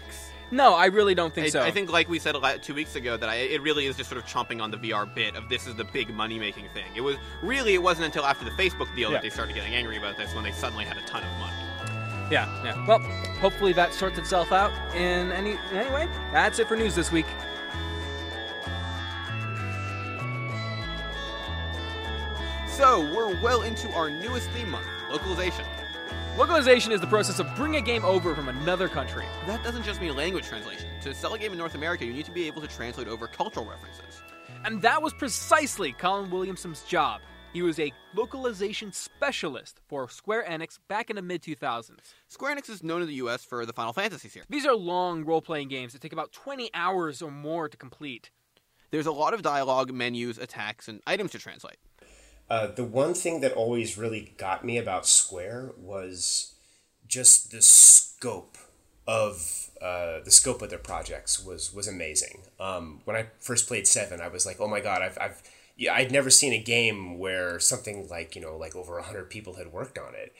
[0.50, 1.62] No, I really don't think I, so.
[1.62, 3.96] I think like we said a lot, two weeks ago that I, it really is
[3.96, 6.66] just sort of chomping on the VR bit of this is the big money making
[6.74, 9.14] thing it was really it wasn't until after the Facebook deal Yeah.
[9.16, 11.56] that they started getting angry about this when they suddenly had a ton of money
[12.30, 12.86] Yeah, yeah.
[12.86, 13.00] Well,
[13.40, 16.08] hopefully that sorts itself out in any anyway.
[16.32, 17.26] That's it for news this week.
[22.74, 25.64] So we're well into our newest theme month localization
[26.36, 29.24] Localization is the process of bringing a game over from another country.
[29.46, 32.24] that doesn't just mean language translation to sell a game in North America you need
[32.24, 34.20] to be able to translate over cultural references
[34.64, 37.20] And that was precisely Colin Williamson's job.
[37.52, 41.92] He was a localization specialist for Square Enix back in the mid 2000s.
[42.26, 44.48] Square Enix is known in the US for the Final Fantasy series.
[44.50, 48.32] These are long role playing games that take about 20 hours or more to complete.
[48.90, 51.76] There's a lot of dialogue, menus, attacks, and items to translate.
[52.50, 56.54] Uh, the one thing that always really got me about Square was
[57.06, 58.56] just the scope
[59.06, 62.42] of uh, the scope of their projects was was amazing.
[62.58, 65.42] Um, when I first played Seven, I was like, oh my god, I've, I've
[65.76, 69.54] yeah, I'd never seen a game where something like you know like over hundred people
[69.54, 70.32] had worked on it,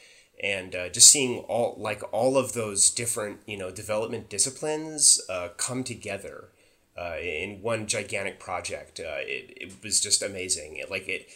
[0.43, 5.49] and uh, just seeing all like all of those different you know development disciplines uh,
[5.57, 6.49] come together
[6.99, 9.01] uh, in one gigantic project.
[9.01, 10.77] Uh, it, it was just amazing.
[10.77, 11.29] It, like it,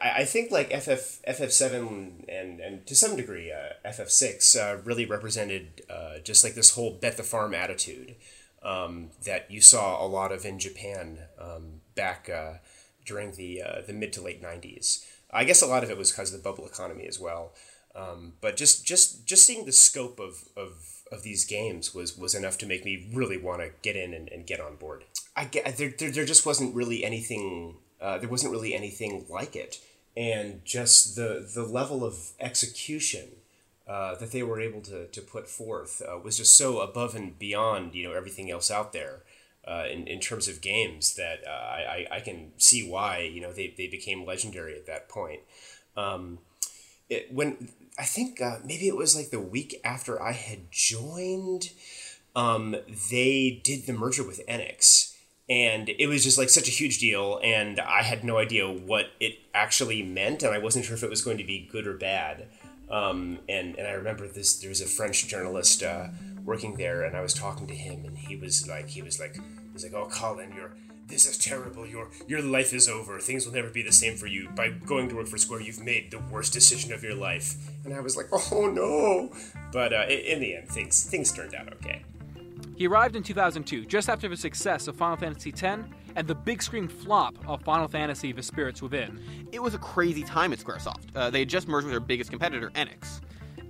[0.00, 4.56] I, I think like FF FF seven and and to some degree uh, FF six
[4.56, 8.16] uh, really represented uh, just like this whole bet the farm attitude
[8.62, 12.54] um, that you saw a lot of in Japan um, back uh,
[13.04, 15.06] during the uh, the mid to late nineties.
[15.30, 17.52] I guess a lot of it was because of the bubble economy as well.
[17.94, 22.34] Um, but just just just seeing the scope of, of, of these games was was
[22.34, 25.04] enough to make me really want to get in and, and get on board.
[25.34, 29.56] I get there, there, there just wasn't really anything uh, there wasn't really anything like
[29.56, 29.80] it,
[30.16, 33.28] and just the the level of execution
[33.88, 37.38] uh, that they were able to, to put forth uh, was just so above and
[37.38, 39.22] beyond you know everything else out there
[39.66, 43.52] uh, in, in terms of games that uh, I, I can see why you know
[43.52, 45.40] they, they became legendary at that point.
[45.96, 46.38] Um,
[47.08, 51.70] it, when I think uh, maybe it was like the week after I had joined,
[52.36, 52.76] um,
[53.10, 55.16] they did the merger with Enix,
[55.48, 59.06] and it was just like such a huge deal, and I had no idea what
[59.18, 61.94] it actually meant, and I wasn't sure if it was going to be good or
[61.94, 62.48] bad.
[62.90, 64.58] Um, and and I remember this.
[64.60, 66.08] There was a French journalist uh,
[66.44, 69.36] working there, and I was talking to him, and he was like, he was like,
[69.36, 70.72] he was like, "Oh, Colin, you're."
[71.06, 71.86] This is terrible.
[71.86, 73.18] Your your life is over.
[73.18, 74.50] Things will never be the same for you.
[74.54, 77.54] By going to work for Square, you've made the worst decision of your life.
[77.86, 79.34] And I was like, oh no.
[79.72, 82.02] But uh, in the end, things things turned out okay.
[82.78, 85.82] He arrived in 2002, just after the success of Final Fantasy X
[86.14, 89.20] and the big screen flop of Final Fantasy The Spirits Within.
[89.50, 91.06] It was a crazy time at Squaresoft.
[91.12, 93.20] Uh, they had just merged with their biggest competitor, Enix.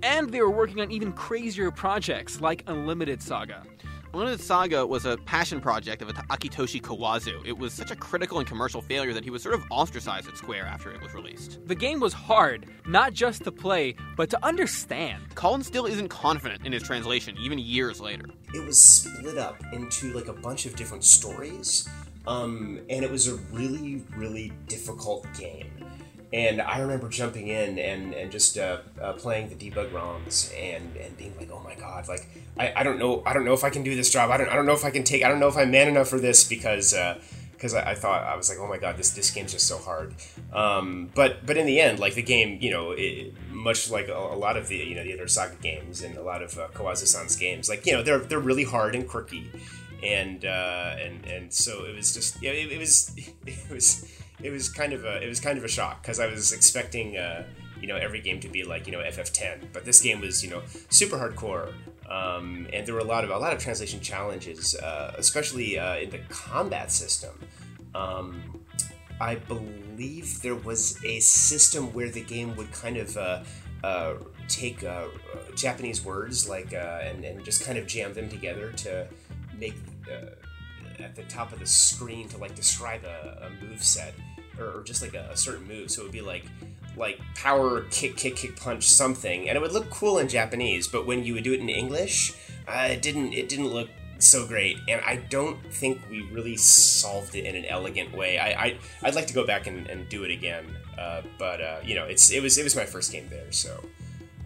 [0.03, 3.63] And they were working on even crazier projects like Unlimited Saga.
[4.11, 7.45] Unlimited Saga was a passion project of Akitoshi Kawazu.
[7.45, 10.35] It was such a critical and commercial failure that he was sort of ostracized at
[10.35, 11.59] Square after it was released.
[11.67, 15.35] The game was hard, not just to play, but to understand.
[15.35, 18.25] Colin still isn't confident in his translation, even years later.
[18.55, 21.87] It was split up into like a bunch of different stories,
[22.25, 25.85] um, and it was a really, really difficult game.
[26.31, 30.95] And I remember jumping in and, and just uh, uh, playing the debug ROMs and,
[30.95, 33.63] and being like, oh my god, like I, I don't know I don't know if
[33.63, 34.29] I can do this job.
[34.29, 35.87] I don't I don't know if I can take I don't know if I'm man
[35.87, 36.93] enough for this because
[37.51, 39.67] because uh, I, I, thought I was like, oh my god, this this game's just
[39.67, 40.13] so hard.
[40.53, 44.13] Um, but but in the end, like the game, you know, it, much like a,
[44.13, 46.67] a, lot of the you know the other Saga games and a lot of uh,
[47.39, 49.49] games, like you know they're they're really hard and quirky,
[50.03, 53.11] and uh, and and so it was just it, it was
[53.47, 54.05] it was
[54.41, 57.17] it was kind of a it was kind of a shock because I was expecting
[57.17, 57.45] uh,
[57.81, 60.49] you know every game to be like you know FF10, but this game was you
[60.49, 61.73] know super hardcore,
[62.09, 65.97] um, and there were a lot of a lot of translation challenges, uh, especially uh,
[65.97, 67.39] in the combat system.
[67.95, 68.63] Um,
[69.21, 73.43] I believe there was a system where the game would kind of uh,
[73.83, 74.13] uh
[74.47, 75.07] take uh,
[75.55, 79.07] Japanese words like and and just kind of jam them together to
[79.57, 79.75] make
[80.99, 84.13] at the top of the screen to like describe a, a move set
[84.59, 85.91] or, or just like a, a, certain move.
[85.91, 86.45] So it would be like
[86.97, 90.87] like power kick kick kick punch something, and it would look cool in Japanese.
[90.87, 92.33] But when you would do it in English,
[92.67, 94.77] uh, it didn't it didn't look so great.
[94.87, 98.37] And I don't think we really solved it in an elegant way.
[98.37, 100.65] I, I I'd like to go back and, and do it again.
[100.97, 103.83] Uh, but uh, you know, it's it was it was my first game there, so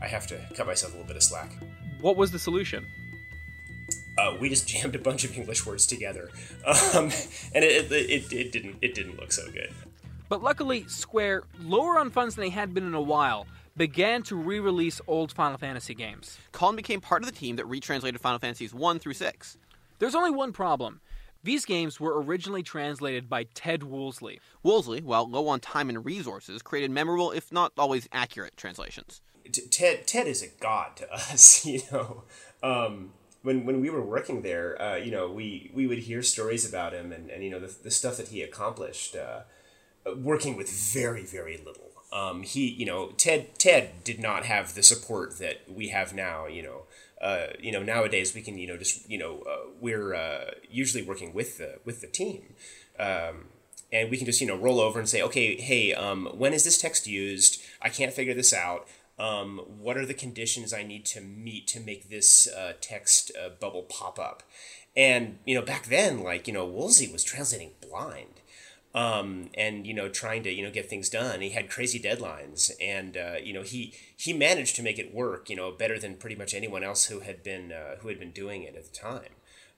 [0.02, 1.52] I have to cut myself a little bit of slack.
[2.02, 2.86] What was the solution?
[4.18, 6.30] uh, we just jammed a bunch of English words together,
[6.66, 7.12] um,
[7.54, 9.74] and it, it, it, it, didn't it didn't look so good.
[10.30, 14.36] But luckily, Square, lower on funds than they had been in a while, began to
[14.36, 16.38] re-release old Final Fantasy games.
[16.52, 19.58] Colin became part of the team that retranslated Final Fantasies 1 through 6.
[20.00, 21.02] There's only one problem.
[21.44, 24.40] These games were originally translated by Ted Woolsey.
[24.64, 29.22] Woolsey, while low on time and resources, created memorable, if not always accurate, translations.
[29.70, 32.24] Ted Ted is a god to us, you know.
[32.62, 36.68] Um, when when we were working there, uh, you know, we we would hear stories
[36.68, 39.42] about him and, and you know the, the stuff that he accomplished, uh,
[40.16, 41.92] working with very very little.
[42.12, 46.48] Um, he, you know, Ted Ted did not have the support that we have now.
[46.48, 46.82] You know,
[47.22, 51.04] uh, you know nowadays we can you know just you know uh, we're uh, usually
[51.04, 52.54] working with the with the team.
[53.00, 53.46] Um,
[53.92, 56.64] and we can just you know roll over and say okay hey um, when is
[56.64, 58.88] this text used i can't figure this out
[59.20, 63.50] um, what are the conditions I need to meet to make this uh, text uh,
[63.50, 64.44] bubble pop up?
[64.96, 68.42] And you know, back then, like you know, Woolsey was translating blind,
[68.96, 71.42] um, and you know, trying to you know get things done.
[71.42, 75.50] He had crazy deadlines, and uh, you know, he he managed to make it work.
[75.50, 78.32] You know, better than pretty much anyone else who had been uh, who had been
[78.32, 79.32] doing it at the time.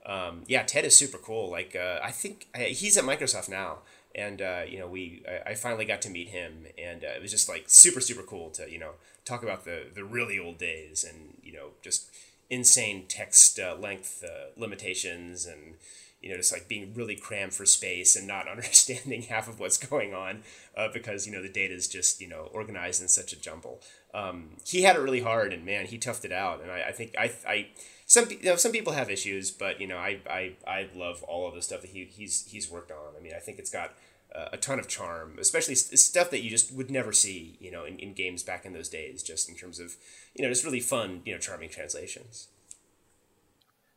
[0.04, 1.50] Um, yeah, Ted is super cool.
[1.50, 3.78] Like, uh, I think uh, he's at Microsoft now
[4.14, 7.20] and uh, you know we I, I, finally got to meet him and uh, it
[7.20, 8.92] was just like super super cool to you know
[9.24, 12.08] talk about the the really old days and you know just
[12.48, 14.24] insane text length
[14.56, 15.74] limitations and
[16.22, 19.78] you know just like being really crammed for space and not understanding half of what's
[19.78, 20.42] going on
[20.76, 23.80] uh, because you know the data is just you know organized in such a jumble
[24.14, 26.92] um, he had it really hard and man he toughed it out and I, I
[26.92, 27.68] think I, I
[28.06, 31.48] some you know some people have issues but you know I, I, I love all
[31.48, 33.94] of the stuff that he, he's he's worked on I mean I think it's got
[34.34, 37.84] uh, a ton of charm, especially stuff that you just would never see, you know,
[37.84, 39.96] in, in games back in those days, just in terms of,
[40.34, 42.48] you know, just really fun, you know, charming translations.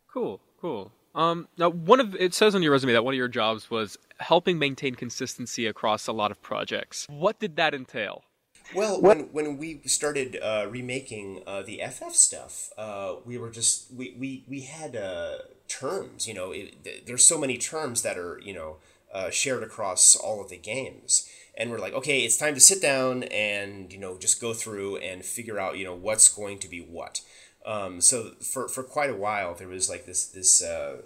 [0.08, 0.94] Cool, cool.
[1.16, 3.98] Um, now, one of it says on your resume that one of your jobs was
[4.20, 7.08] helping maintain consistency across a lot of projects.
[7.10, 8.24] What did that entail?
[8.76, 13.92] Well, when when we started uh, remaking uh, the FF stuff, uh, we were just
[13.92, 16.28] we we we had uh, terms.
[16.28, 18.78] You know, it, there's so many terms that are you know
[19.12, 21.28] uh, shared across all of the games
[21.60, 24.98] and we're like okay it's time to sit down and you know just go through
[24.98, 27.22] and figure out you know what's going to be what
[27.66, 30.98] um, so for, for quite a while there was like this this uh,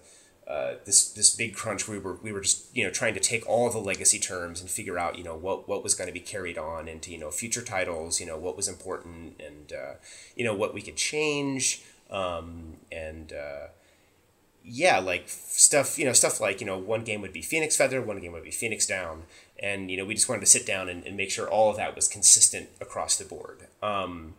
[0.47, 3.47] uh, this this big crunch we were we were just you know trying to take
[3.47, 6.19] all the legacy terms and figure out you know what what was going to be
[6.19, 9.93] carried on into you know future titles you know what was important and uh,
[10.35, 13.67] you know what we could change um, and uh,
[14.63, 18.01] yeah, like stuff, you know, stuff like, you know, one game would be Phoenix Feather,
[18.01, 19.23] one game would be Phoenix Down.
[19.59, 21.77] And, you know, we just wanted to sit down and, and make sure all of
[21.77, 23.67] that was consistent across the board.
[23.81, 24.35] Um,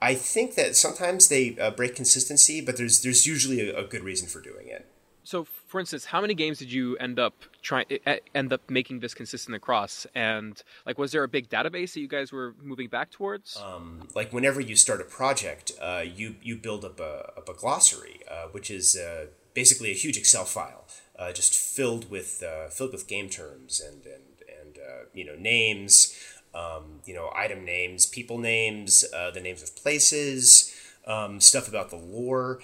[0.00, 4.02] I think that sometimes they uh, break consistency, but there's there's usually a, a good
[4.02, 4.86] reason for doing it.
[5.24, 7.86] So for instance how many games did you end up trying
[8.34, 10.06] end up making this consistent across?
[10.14, 13.56] And like was there a big database that you guys were moving back towards?
[13.56, 17.54] Um, like whenever you start a project uh, you you build up a, up a
[17.54, 20.84] glossary uh, which is uh, basically a huge Excel file,
[21.18, 24.22] uh, just filled with uh, filled with game terms and and
[24.60, 26.14] and uh, you know names,
[26.56, 30.74] um, you know item names, people names, uh, the names of places,
[31.06, 32.60] um, stuff about the lore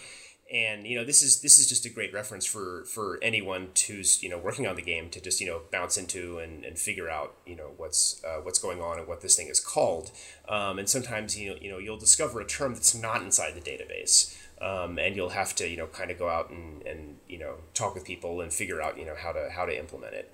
[0.52, 4.22] and you know this is this is just a great reference for for anyone who's
[4.22, 7.08] you know working on the game to just you know bounce into and, and figure
[7.08, 10.10] out you know what's uh, what's going on and what this thing is called
[10.48, 13.60] um, and sometimes you know you know you'll discover a term that's not inside the
[13.60, 17.38] database um, and you'll have to you know kind of go out and, and you
[17.38, 20.30] know talk with people and figure out you know how to how to implement it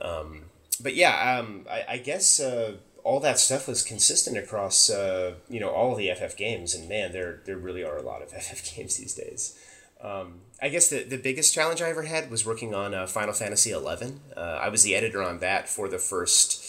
[0.00, 0.44] um,
[0.80, 2.76] but yeah um, I, I guess uh,
[3.08, 7.10] all that stuff was consistent across uh, you know all the FF games, and man,
[7.12, 9.58] there there really are a lot of FF games these days.
[10.00, 13.32] Um, I guess the, the biggest challenge I ever had was working on uh, Final
[13.32, 14.12] Fantasy XI.
[14.36, 16.60] Uh, I was the editor on that for the first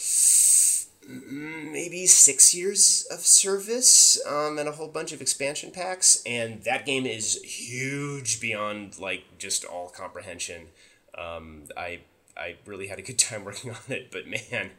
[1.06, 6.64] mm, maybe six years of service um, and a whole bunch of expansion packs, and
[6.64, 10.68] that game is huge beyond like just all comprehension.
[11.16, 12.00] Um, I
[12.34, 14.70] I really had a good time working on it, but man,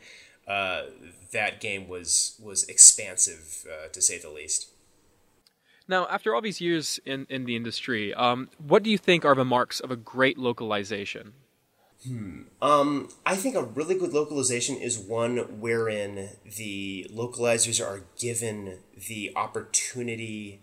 [0.48, 0.84] uh,
[1.32, 4.70] that game was was expansive uh, to say the least.
[5.88, 9.36] Now, after all these years in, in the industry, um, what do you think are
[9.36, 11.34] the marks of a great localization?
[12.08, 12.44] Hmm.
[12.62, 19.34] Um, I think a really good localization is one wherein the localizers are given the
[19.36, 20.62] opportunity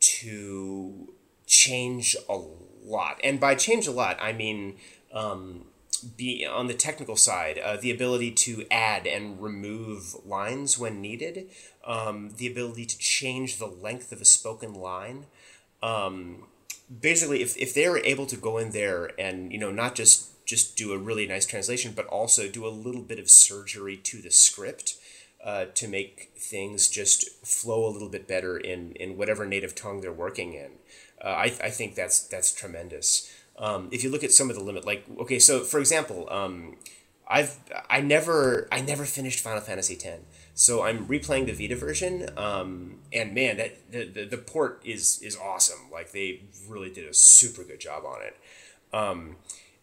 [0.00, 1.12] to
[1.46, 2.40] change a
[2.82, 3.20] lot.
[3.22, 4.76] And by change a lot, I mean
[5.12, 5.66] um,
[6.02, 11.48] be on the technical side, uh, the ability to add and remove lines when needed,
[11.84, 15.26] um, the ability to change the length of a spoken line.
[15.82, 16.44] Um,
[17.00, 20.76] basically, if, if they're able to go in there and you know not just just
[20.76, 24.30] do a really nice translation, but also do a little bit of surgery to the
[24.30, 24.96] script
[25.42, 30.00] uh, to make things just flow a little bit better in in whatever native tongue
[30.00, 30.72] they're working in.
[31.22, 33.32] Uh, I, I think that's that's tremendous.
[33.58, 36.76] Um, if you look at some of the limit, like okay, so for example, um,
[37.28, 40.22] I've I never I never finished Final Fantasy X,
[40.54, 45.20] so I'm replaying the Vita version, um, and man, that the, the, the port is
[45.22, 45.90] is awesome.
[45.90, 48.36] Like they really did a super good job on it.
[48.92, 49.36] Um,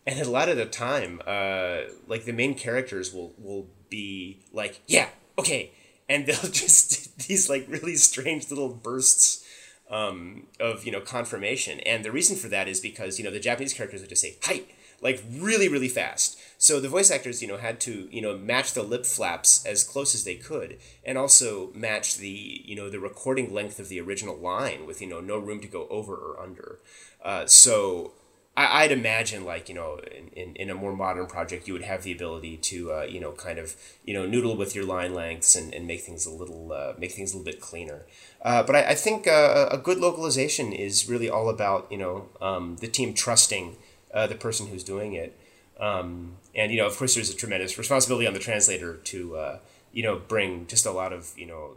[0.06, 4.82] and a lot of the time, uh, like the main characters will will be like,
[4.88, 5.72] yeah, okay,
[6.08, 9.46] and they'll just these like really strange little bursts
[9.90, 13.40] um, of you know confirmation, and the reason for that is because you know the
[13.40, 14.62] Japanese characters would just say "hi"
[15.02, 16.40] like really really fast.
[16.58, 19.84] So the voice actors you know had to you know match the lip flaps as
[19.84, 24.00] close as they could, and also match the you know the recording length of the
[24.00, 26.80] original line with you know no room to go over or under.
[27.24, 28.14] Uh, so
[28.60, 31.84] I, would imagine like you know in, in, in, a more modern project you would
[31.84, 35.14] have the ability to uh, you know kind of you know noodle with your line
[35.14, 38.06] lengths and, and make things a little uh, make things a little bit cleaner
[38.42, 42.30] uh, but I, I think uh, a good localization is really all about you know
[42.42, 43.78] um, the team trusting
[44.14, 45.38] uh, the person who's doing it.
[45.80, 49.60] Um, and you know of course there's a tremendous responsibility on the translator to uh,
[49.92, 51.76] you know bring just a lot of you know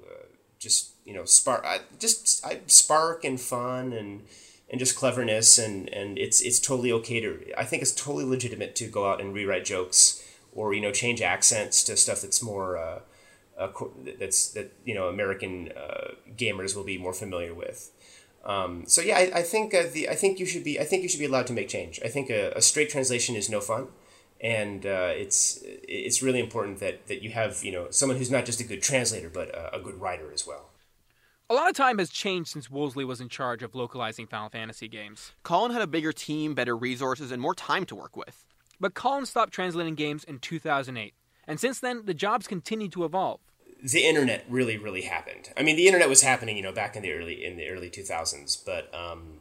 [0.59, 1.67] just you know spark
[1.99, 4.23] just spark and fun and
[4.71, 8.75] and just cleverness and and it's it's totally okay to I think it's totally legitimate
[8.77, 12.77] to go out and rewrite jokes or you know change accents to stuff that's more
[13.63, 17.91] uh, that's that you know American uh, gamers will be more familiar with.
[18.45, 21.03] Um, so yeah, I, I think uh, the I think you should be I think
[21.03, 22.01] you should be allowed to make change.
[22.05, 23.89] I think a, a straight translation is no fun,
[24.41, 28.45] and uh, it's it's really important that that you have you know someone who's not
[28.45, 30.71] just a good translator but a, a good writer as well.
[31.51, 34.89] A lot of time has changed since Wolseley was in charge of localizing Final Fantasy
[34.89, 35.33] games.
[35.43, 38.45] Colin had a bigger team, better resources, and more time to work with.
[38.81, 41.15] But Colin stopped translating games in 2008,
[41.47, 43.41] and since then, the jobs continued to evolve.
[43.83, 45.51] The internet really, really happened.
[45.57, 47.91] I mean, the internet was happening, you know, back in the early in the early
[47.91, 49.41] 2000s, but um,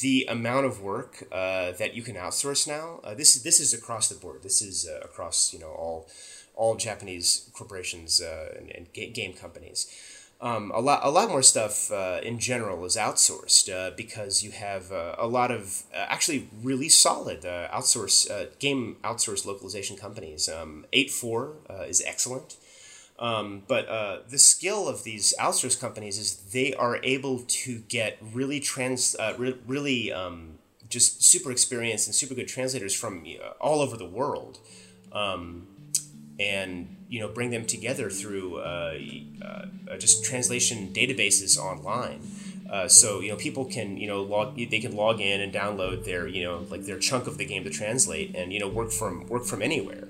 [0.00, 4.08] the amount of work uh, that you can outsource now uh, this this is across
[4.08, 4.42] the board.
[4.42, 6.08] This is uh, across you know all
[6.54, 9.86] all Japanese corporations uh, and, and, game companies
[10.40, 14.50] um, a lot a lot more stuff uh, in general is outsourced uh, because you
[14.50, 20.48] have a lot of actually really solid outsource game outsourced localization companies.
[20.48, 22.56] Um, Eight four is excellent,
[23.18, 23.86] um, but
[24.28, 29.58] the skill of these outsource companies is they are able to get really trans re-
[29.66, 33.24] really um, just super experienced and super good translators from
[33.60, 34.58] all over the world.
[35.12, 35.66] Um,
[36.38, 38.94] and you know bring them together through uh,
[39.42, 42.20] uh, just translation databases online.
[42.70, 46.04] Uh, so you know people can you know log they can log in and download
[46.04, 48.90] their you know like their chunk of the game to translate and you know work
[48.90, 50.06] from work from anywhere.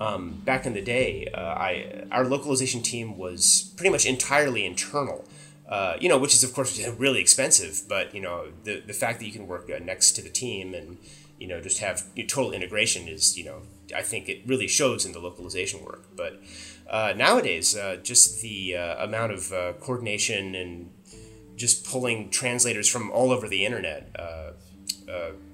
[0.00, 5.26] Um, back in the day, uh, I our localization team was pretty much entirely internal.
[5.68, 9.18] Uh, you know, which is of course really expensive, but you know the the fact
[9.20, 10.96] that you can work uh, next to the team and
[11.38, 13.60] you know just have you know, total integration is you know
[13.94, 16.06] I think it really shows in the localization work.
[16.16, 16.40] But
[16.88, 20.90] uh, nowadays, uh, just the uh, amount of coordination and
[21.56, 24.16] just pulling translators from all over the internet,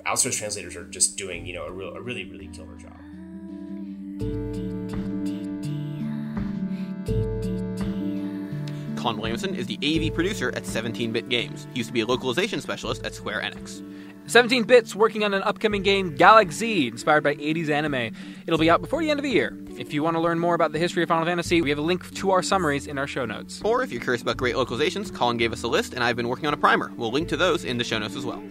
[0.07, 3.06] outsourced translators are just doing you know a, real, a really really killer job.
[9.07, 11.69] Colin Williamson is the AV producer at 17-Bit Games.
[11.73, 13.81] He used to be a localization specialist at Square Enix.
[14.29, 18.13] 17 Bits working on an upcoming game, Galak-Z, inspired by 80s anime.
[18.49, 19.57] It'll be out before the end of the year.
[19.79, 21.83] If you want to learn more about the history of Final Fantasy, we have a
[21.83, 23.63] link to our summaries in our show notes.
[23.65, 26.29] Or if you're curious about great localizations, Colin gave us a list, and I've been
[26.29, 26.91] working on a primer.
[26.97, 28.43] We'll link to those in the show notes as well.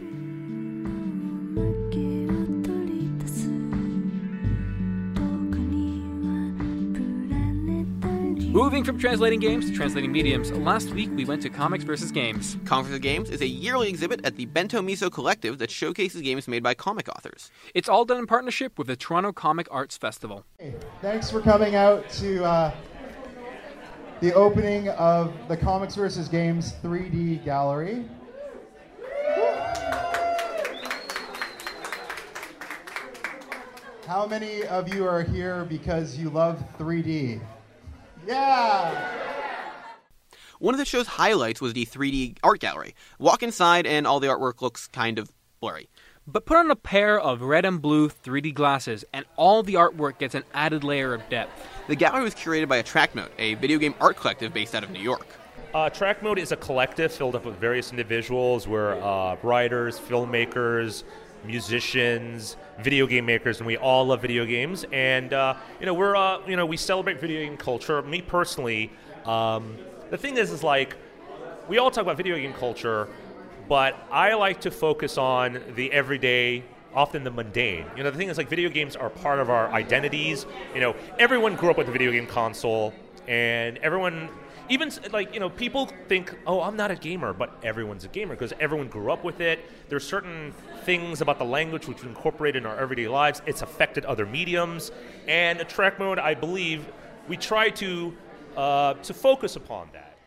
[8.56, 12.10] Moving from translating games to translating mediums, last week we went to Comics vs.
[12.10, 12.56] Games.
[12.64, 13.02] Comics vs.
[13.02, 16.74] Games is a yearly exhibit at the Bento Miso Collective that showcases games made by
[16.74, 17.52] comic authors.
[17.74, 20.46] It's all done in partnership with the Toronto Comic Arts Festival.
[20.58, 22.74] Hey, thanks for coming out to uh,
[24.22, 26.30] the opening of the Comics vs.
[26.30, 28.06] Games 3D Gallery.
[34.08, 37.42] How many of you are here because you love 3D?
[38.28, 39.12] Yeah!
[40.60, 42.96] One of the show's highlights was the 3D art gallery.
[43.20, 45.90] Walk inside, and all the artwork looks kind of blurry.
[46.28, 50.18] But put on a pair of red and blue 3D glasses, and all the artwork
[50.18, 51.52] gets an added layer of depth.
[51.88, 54.90] The gallery was curated by Attract Mode, a video game art collective based out of
[54.90, 55.28] New York.
[55.76, 58.68] Uh, Attract Mode is a collective filled up with various individuals.
[58.68, 61.04] We're uh, writers, filmmakers,
[61.46, 64.86] musicians, video game makers, and we all love video games.
[64.92, 68.02] And uh, you know, we're uh, you know we celebrate video game culture.
[68.02, 68.92] Me personally,
[69.26, 69.78] um,
[70.10, 70.96] the thing is, is like
[71.68, 73.08] we all talk about video game culture,
[73.68, 76.64] but I like to focus on the everyday.
[76.94, 77.86] Often the mundane.
[77.98, 80.46] You know, the thing is, like, video games are part of our identities.
[80.74, 82.94] You know, everyone grew up with a video game console,
[83.28, 84.30] and everyone
[84.70, 88.34] even like you know people think oh i'm not a gamer but everyone's a gamer
[88.36, 89.60] because everyone grew up with it.
[89.90, 90.54] There's certain
[90.84, 93.42] things about the language which we incorporate in our everyday lives.
[93.46, 94.92] It's affected other mediums.
[95.28, 96.86] And Attract Mode i believe
[97.28, 98.16] we try to
[98.56, 100.18] uh, to focus upon that.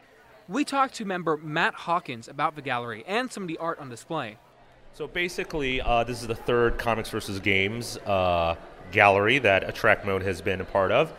[0.48, 3.88] We talked to member Matt Hawkins about the gallery and some of the art on
[3.88, 4.36] display.
[4.92, 8.54] so basically uh, this is the third comics versus games uh,
[8.92, 11.12] gallery that attract mode has been a part of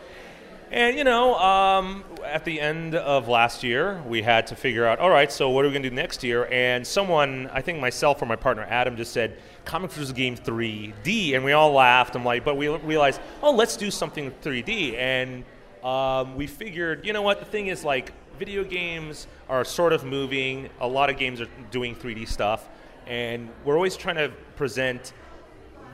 [0.70, 4.98] and you know, um, at the end of last year, we had to figure out,
[4.98, 6.46] all right, so what are we going to do next year?
[6.50, 10.12] And someone, I think myself or my partner Adam, just said, "Comics vs.
[10.12, 12.14] Game 3D," and we all laughed.
[12.14, 15.44] I'm like, but we realized, oh, let's do something 3D, and
[15.84, 17.40] um, we figured, you know what?
[17.40, 20.70] The thing is, like, video games are sort of moving.
[20.80, 22.68] A lot of games are doing 3D stuff,
[23.06, 25.12] and we're always trying to present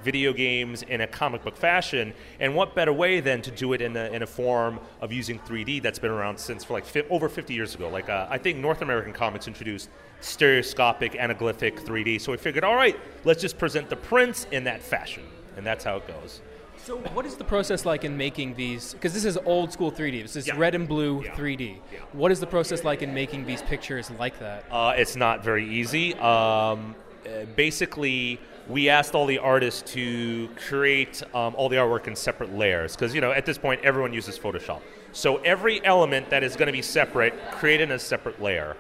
[0.07, 2.15] video games in a comic book fashion.
[2.39, 5.39] And what better way than to do it in a, in a form of using
[5.41, 7.89] 3D that's been around since for like fi- over 50 years ago?
[7.91, 9.91] Like uh, I think North American comics introduced
[10.21, 12.21] stereoscopic anaglyphic 3D.
[12.21, 15.25] So we figured, all right, let's just present the prints in that fashion,
[15.57, 16.41] and that's how it goes.
[16.85, 18.93] So, what is the process like in making these?
[18.93, 20.23] Because this is old school 3D.
[20.23, 20.55] This is Yeah.
[20.57, 21.35] red and blue Yeah.
[21.35, 21.79] 3D.
[21.93, 21.99] Yeah.
[22.13, 24.65] What is the process like in making these pictures like that?
[24.71, 26.15] Uh, it's not very easy.
[26.15, 26.95] Um,
[27.27, 28.39] uh, basically,
[28.69, 33.15] we asked all the artists to create um, all the artwork in separate layers because
[33.15, 34.81] you know at this point everyone uses Photoshop.
[35.13, 38.77] So every element that is going to be separate, create in a separate layer,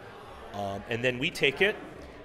[0.54, 1.76] um, and then we take it,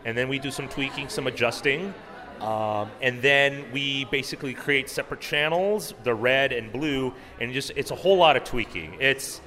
[0.05, 1.93] and then we do some tweaking, some adjusting.
[2.41, 7.91] Um, and then we basically create separate channels, the red and blue, and just it's
[7.91, 8.97] a whole lot of tweaking.
[8.99, 9.41] It's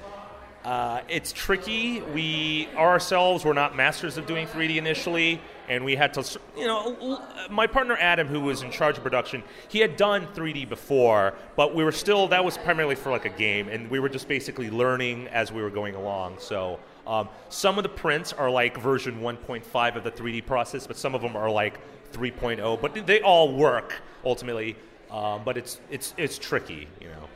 [0.63, 2.01] uh, it's tricky.
[2.01, 7.21] We ourselves were not masters of doing 3D initially, and we had to, you know,
[7.49, 11.75] my partner Adam, who was in charge of production, he had done 3D before, but
[11.75, 14.69] we were still that was primarily for like a game, and we were just basically
[14.69, 16.37] learning as we were going along.
[16.39, 16.79] So.
[17.07, 21.13] Um, some of the prints are like version 1.5 of the 3D process, but some
[21.13, 21.79] of them are like
[22.13, 22.81] 3.0.
[22.81, 23.93] But they all work
[24.25, 24.75] ultimately.
[25.11, 27.29] Um, but it's it's it's tricky, you know.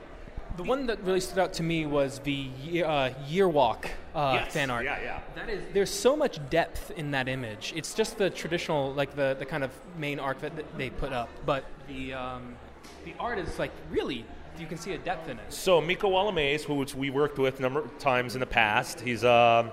[0.60, 4.40] The one that really stood out to me was the year, uh, Year Walk uh,
[4.42, 4.52] Yes.
[4.52, 4.84] fan art.
[4.84, 5.20] Yeah, yeah.
[5.34, 7.72] That is, there's so much depth in that image.
[7.78, 11.14] It's just the traditional, like the, the kind of main arc that that they put
[11.14, 12.58] up, but the um,
[13.06, 14.26] the art is like really,
[14.60, 15.46] you can see a depth in it.
[15.54, 19.00] So Miko Wallamays, who which we worked with a number of times in the past,
[19.00, 19.72] he's um,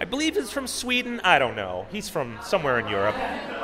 [0.00, 1.20] I believe he's from Sweden.
[1.22, 1.86] I don't know.
[1.90, 3.14] He's from somewhere in Europe,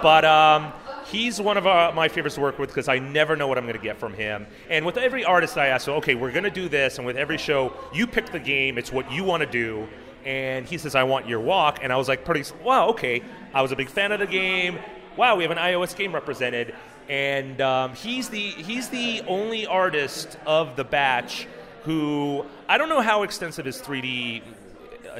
[0.01, 0.73] but um,
[1.07, 3.65] he's one of uh, my favorites to work with because I never know what I'm
[3.65, 4.47] going to get from him.
[4.69, 7.17] And with every artist, I ask, so, okay, we're going to do this, and with
[7.17, 8.79] every show, you pick the game.
[8.79, 9.89] It's what you want to do.
[10.25, 13.23] and he says, "I want Year Walk," and I was like, "Pretty wow, okay."
[13.55, 14.79] I was a big fan of the game.
[15.17, 16.75] Wow, we have an iOS game represented,
[17.09, 21.47] and um, he's the he's the only artist of the batch
[21.85, 24.43] who I don't know how extensive his 3D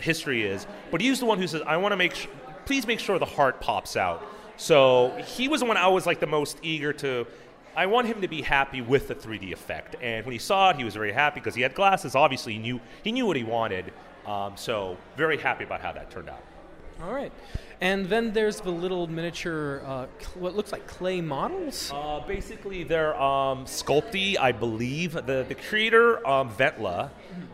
[0.01, 2.27] history is, but he's the one who says, "I want to make, sh-
[2.67, 4.27] please make sure the heart pops out."
[4.57, 7.27] So he was the one I was like the most eager to.
[7.77, 10.77] I want him to be happy with the 3D effect, and when he saw it,
[10.77, 12.15] he was very happy because he had glasses.
[12.15, 13.93] Obviously, he knew he knew what he wanted.
[14.27, 16.43] Um, so very happy about how that turned out.
[17.03, 17.33] All right.
[17.81, 21.91] And then there's the little miniature, uh, cl- what looks like clay models.
[21.95, 25.15] Uh, basically, they're um, Sculpey, I believe.
[25.15, 27.09] The the creator, um, Ventla,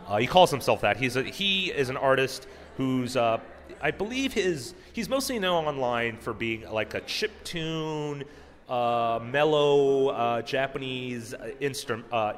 [0.08, 0.96] uh, he calls himself that.
[0.96, 2.46] He's a, he is an artist
[2.76, 3.40] who's, uh,
[3.80, 8.24] I believe, his he's mostly known online for being like a chip tune,
[8.68, 12.34] uh, mellow uh, Japanese uh, instrum, uh,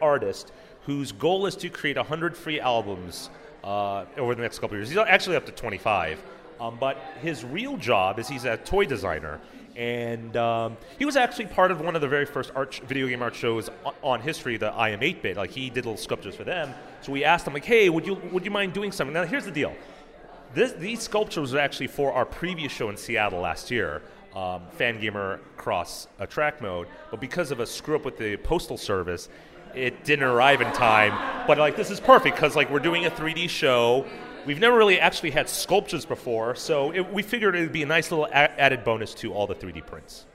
[0.00, 0.52] artist
[0.86, 3.30] whose goal is to create 100 free albums
[3.64, 4.88] over the next couple years.
[4.88, 6.20] He's actually up to 25.
[6.60, 9.40] Um, but his real job is he's a toy designer.
[9.76, 13.08] And um, he was actually part of one of the very first art sh- video
[13.08, 15.36] game art shows on, on history, the I Am 8-Bit.
[15.36, 16.74] Like he did little sculptures for them.
[17.00, 19.44] So we asked him, like, "Hey, would you would you mind doing something?" Now here's
[19.44, 19.74] the deal:
[20.54, 24.02] this, these sculptures were actually for our previous show in Seattle last year,
[24.34, 26.88] um, Fangamer Cross uh, Attract Mode.
[27.10, 29.28] But because of a screw up with the postal service,
[29.74, 31.46] it didn't arrive in time.
[31.46, 34.06] But like this is perfect because like we're doing a 3D show.
[34.44, 37.86] We've never really actually had sculptures before, so it, we figured it would be a
[37.86, 40.26] nice little a- added bonus to all the 3D prints.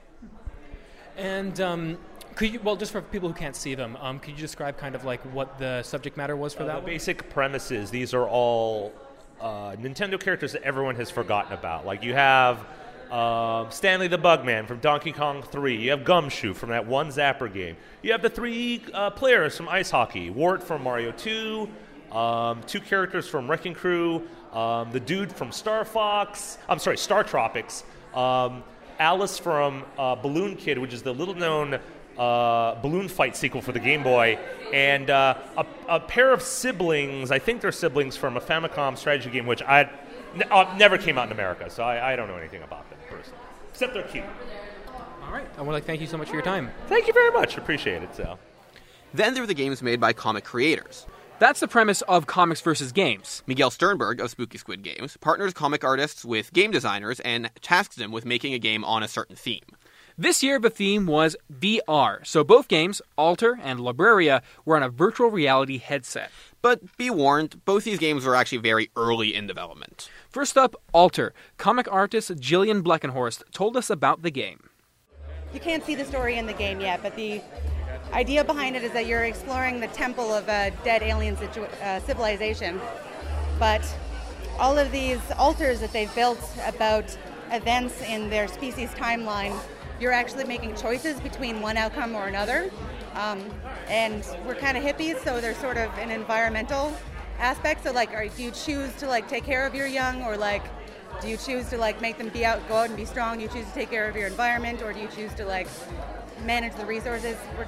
[1.16, 1.98] And um,
[2.36, 4.94] could you, well, just for people who can't see them, um, could you describe kind
[4.94, 7.90] of like what the subject matter was for Uh, that basic premises.
[7.90, 8.92] These are all
[9.40, 11.84] uh, Nintendo characters that everyone has forgotten about.
[11.84, 12.64] Like you have
[13.10, 15.76] um, Stanley the Bugman from Donkey Kong 3.
[15.76, 17.76] You have Gumshoe from that one Zapper game.
[18.02, 20.30] You have the three uh, players from Ice Hockey.
[20.30, 21.68] Wart from Mario 2.
[22.12, 24.22] Um, two characters from Wrecking Crew.
[24.52, 26.58] Um, the dude from Star Fox.
[26.68, 27.84] I'm sorry, StarTropics.
[28.16, 28.62] Um,
[28.98, 31.78] Alice from uh, Balloon Kid, which is the little known
[32.18, 34.38] uh, balloon fight sequel for the Game Boy,
[34.72, 37.30] and uh, a, a pair of siblings.
[37.30, 39.82] I think they're siblings from a Famicom strategy game, which I
[40.34, 42.98] n- uh, never came out in America, so I, I don't know anything about them
[43.08, 43.38] personally,
[43.70, 44.24] except they're cute.
[45.24, 45.46] All right.
[45.56, 46.70] I want to thank you so much for your time.
[46.88, 47.56] Thank you very much.
[47.56, 48.16] Appreciate it.
[48.16, 48.38] So.
[49.14, 51.06] Then there were the games made by comic creators.
[51.40, 53.44] That's the premise of Comics versus Games.
[53.46, 58.10] Miguel Sternberg of Spooky Squid Games partners comic artists with game designers and tasks them
[58.10, 59.62] with making a game on a certain theme.
[60.20, 64.88] This year, the theme was VR, so both games, Alter and Libraria, were on a
[64.88, 66.32] virtual reality headset.
[66.60, 70.10] But be warned, both these games were actually very early in development.
[70.28, 71.34] First up, Alter.
[71.56, 74.70] Comic artist Jillian Bleckenhorst told us about the game.
[75.54, 77.40] You can't see the story in the game yet, but the
[78.12, 82.00] idea behind it is that you're exploring the temple of a dead alien situ- uh,
[82.00, 82.80] civilization.
[83.58, 83.84] But
[84.58, 87.16] all of these altars that they've built about
[87.50, 89.58] events in their species timeline,
[90.00, 92.70] you're actually making choices between one outcome or another.
[93.14, 93.42] Um,
[93.88, 96.96] and we're kind of hippies, so there's sort of an environmental
[97.38, 97.84] aspect.
[97.84, 100.62] So, like, do you choose to like take care of your young, or like,
[101.20, 103.38] do you choose to like make them be out, go out and be strong?
[103.38, 105.68] Do you choose to take care of your environment, or do you choose to like
[106.44, 107.36] manage the resources?
[107.56, 107.66] We're,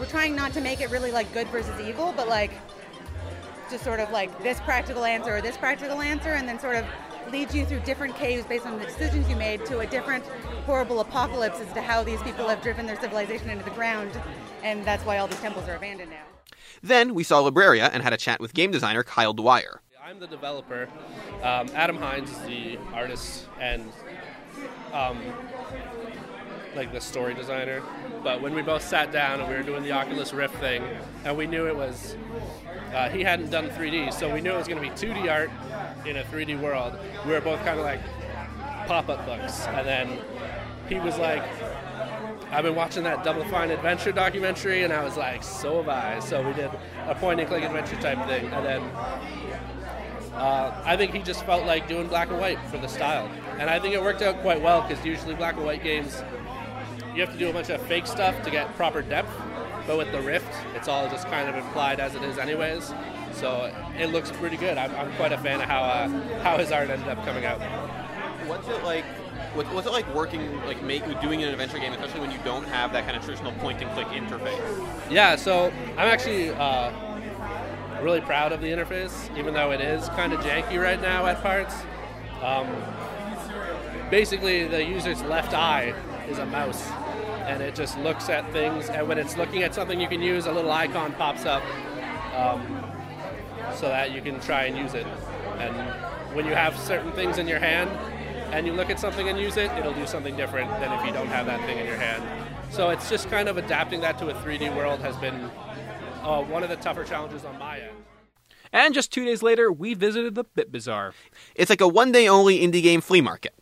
[0.00, 2.50] we're trying not to make it really like good versus evil, but like
[3.70, 6.86] just sort of like this practical answer or this practical answer, and then sort of
[7.30, 10.24] leads you through different caves based on the decisions you made to a different
[10.64, 14.10] horrible apocalypse as to how these people have driven their civilization into the ground,
[14.62, 16.24] and that's why all these temples are abandoned now.
[16.82, 19.82] Then we saw Libraria and had a chat with game designer Kyle Dwyer.
[20.02, 20.88] I'm the developer.
[21.42, 23.92] Um, Adam Hines is the artist and
[24.92, 25.20] um,
[26.74, 27.82] like the story designer.
[28.22, 30.82] But when we both sat down and we were doing the Oculus Rift thing,
[31.24, 32.16] and we knew it was
[32.94, 35.50] uh, he hadn't done 3D, so we knew it was going to be 2D art
[36.06, 36.98] in a 3D world.
[37.24, 38.00] We were both kind of like
[38.86, 40.18] pop-up books, and then
[40.88, 41.42] he was like,
[42.50, 46.18] I've been watching that Double Fine Adventure documentary, and I was like, so have I.
[46.18, 46.70] So we did
[47.06, 48.82] a point-and-click adventure type thing, and then
[50.34, 53.70] uh, I think he just felt like doing black and white for the style, and
[53.70, 56.24] I think it worked out quite well because usually black and white games,
[57.14, 59.30] you have to do a bunch of fake stuff to get proper depth,
[59.86, 62.92] but with the Rift, it's all just kind of implied as it is, anyways.
[63.32, 64.78] So it looks pretty good.
[64.78, 66.08] I'm, I'm quite a fan of how uh,
[66.42, 67.60] how his art ended up coming out.
[68.46, 69.04] What's it like?
[69.54, 72.64] What, what's it like working, like make, doing an adventure game, especially when you don't
[72.64, 75.10] have that kind of traditional point and click interface?
[75.10, 76.92] Yeah, so I'm actually uh,
[78.00, 81.42] really proud of the interface, even though it is kind of janky right now at
[81.42, 81.74] parts.
[82.42, 82.68] Um,
[84.08, 85.94] basically, the user's left eye
[86.30, 86.86] is a mouse,
[87.46, 88.88] and it just looks at things.
[88.88, 91.62] And when it's looking at something you can use, a little icon pops up.
[92.34, 92.80] Um,
[93.76, 95.06] so that you can try and use it.
[95.58, 95.74] And
[96.34, 97.90] when you have certain things in your hand
[98.52, 101.12] and you look at something and use it, it'll do something different than if you
[101.12, 102.22] don't have that thing in your hand.
[102.70, 105.50] So it's just kind of adapting that to a 3D world has been
[106.22, 107.96] uh, one of the tougher challenges on my end.
[108.72, 111.12] And just two days later, we visited the Bit Bazaar.
[111.56, 113.54] It's like a one day only indie game flea market.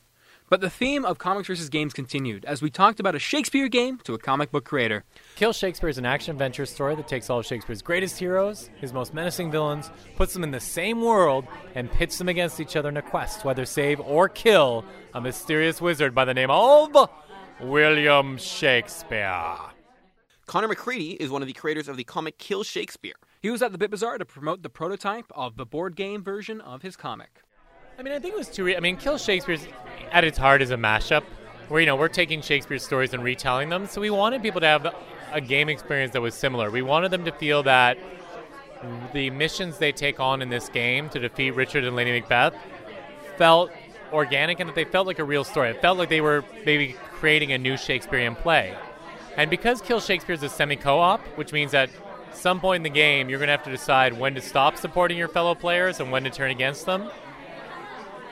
[0.50, 3.98] But the theme of comics versus games continued as we talked about a Shakespeare game
[4.04, 5.04] to a comic book creator.
[5.36, 8.94] Kill Shakespeare is an action adventure story that takes all of Shakespeare's greatest heroes, his
[8.94, 12.88] most menacing villains, puts them in the same world, and pits them against each other
[12.88, 17.10] in a quest to either save or kill a mysterious wizard by the name of
[17.60, 19.54] William Shakespeare.
[20.46, 23.16] Conor McCreery is one of the creators of the comic Kill Shakespeare.
[23.42, 26.62] He was at the Bit Bazaar to promote the prototype of the board game version
[26.62, 27.42] of his comic.
[27.98, 28.62] I mean, I think it was too.
[28.62, 29.66] Re- I mean, Kill Shakespeare's
[30.12, 31.24] at its heart is a mashup,
[31.66, 33.86] where you know we're taking Shakespeare's stories and retelling them.
[33.86, 34.94] So we wanted people to have
[35.32, 36.70] a game experience that was similar.
[36.70, 37.98] We wanted them to feel that
[39.12, 42.54] the missions they take on in this game to defeat Richard and Lady Macbeth
[43.36, 43.72] felt
[44.12, 45.70] organic and that they felt like a real story.
[45.70, 48.76] It felt like they were maybe creating a new Shakespearean play.
[49.36, 51.90] And because Kill Shakespeare is a semi co op, which means that
[52.32, 55.18] some point in the game you're going to have to decide when to stop supporting
[55.18, 57.10] your fellow players and when to turn against them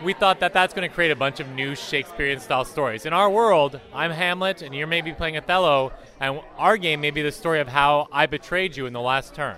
[0.02, 3.06] we thought that that's going to create a bunch of new Shakespearean style stories.
[3.06, 7.22] In our world, I'm Hamlet and you're maybe playing Othello, and our game may be
[7.22, 9.56] the story of how I betrayed you in the last turn.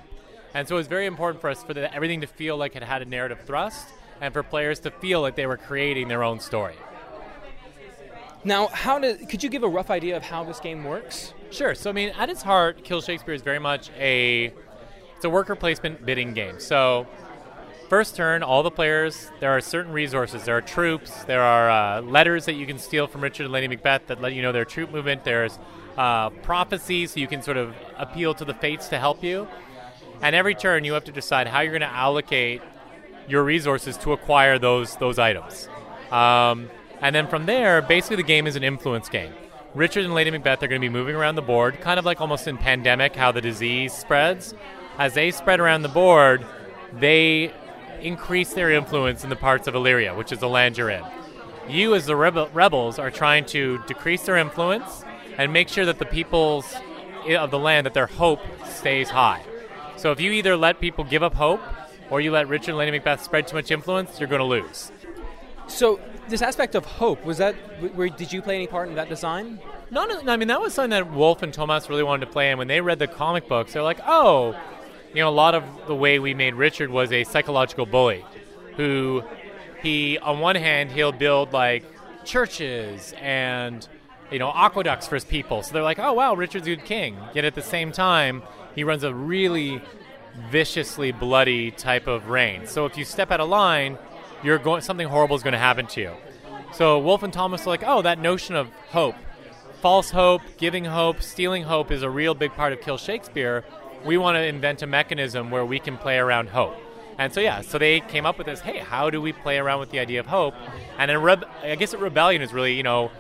[0.55, 2.83] And so it was very important for us for the, everything to feel like it
[2.83, 3.89] had a narrative thrust
[4.21, 6.77] and for players to feel like they were creating their own story.
[8.45, 11.35] Now, how did, could you give a rough idea of how this game works?
[11.51, 11.75] Sure.
[11.75, 14.53] So, I mean, at its heart, Kill Shakespeare is very much a
[15.17, 16.61] it's a worker placement bidding game.
[16.61, 17.09] So
[17.89, 20.45] First turn, all the players, there are certain resources.
[20.45, 23.67] There are troops, there are uh, letters that you can steal from Richard and Lady
[23.67, 25.25] Macbeth that let you know their troop movement.
[25.25, 25.59] There's
[25.97, 29.49] uh, prophecies, so you can sort of appeal to the fates to help you.
[30.21, 32.61] And every turn, you have to decide how you're going to allocate
[33.27, 35.67] your resources to acquire those, those items.
[36.11, 36.69] Um,
[37.01, 39.33] and then from there, basically the game is an influence game.
[39.75, 42.21] Richard and Lady Macbeth are going to be moving around the board, kind of like
[42.21, 44.53] almost in Pandemic, how the disease spreads.
[44.99, 46.45] As they spread around the board,
[46.93, 47.53] they
[48.01, 51.05] increase their influence in the parts of Illyria, which is the land you're in.
[51.69, 55.05] You, as the rebel- rebels, are trying to decrease their influence
[55.37, 56.75] and make sure that the peoples
[57.29, 59.43] of the land that their hope stays high.
[59.97, 61.61] So if you either let people give up hope
[62.11, 64.91] or you let Richard and Lady Macbeth spread too much influence, you're going to lose.
[65.67, 67.55] So this aspect of hope was that?
[67.95, 69.61] Where, did you play any part in that design?
[69.91, 72.51] No, no, I mean that was something that Wolf and Thomas really wanted to play.
[72.51, 74.55] And when they read the comic books, they're like, "Oh,
[75.19, 78.25] you know, a lot of the way we made Richard was a psychological bully
[78.77, 79.25] who
[79.83, 81.85] he, on one hand, he'll build like
[82.25, 83.89] churches and,
[84.31, 85.65] you know, aqueducts for his people.
[85.65, 87.19] So they're like, oh, wow, Richard's a good king.
[87.35, 88.45] Yet at the same time,
[88.77, 89.83] he runs a really
[90.53, 92.69] viciously bloody type of reign.
[92.69, 93.99] So if you step out of line,
[94.45, 96.13] you're going something horrible is going to happen to you.
[96.73, 99.17] So Wolf and Thomas are like, oh, that notion of hope,
[99.83, 103.65] false hope, giving hope, stealing hope is a real big part of Kill Shakespeare
[104.05, 106.77] we want to invent a mechanism where we can play around hope.
[107.19, 108.61] And so yeah, so they came up with this.
[108.61, 110.55] Hey, how do we play around with the idea of hope?
[110.99, 113.11] And then I guess rebellion is really you know,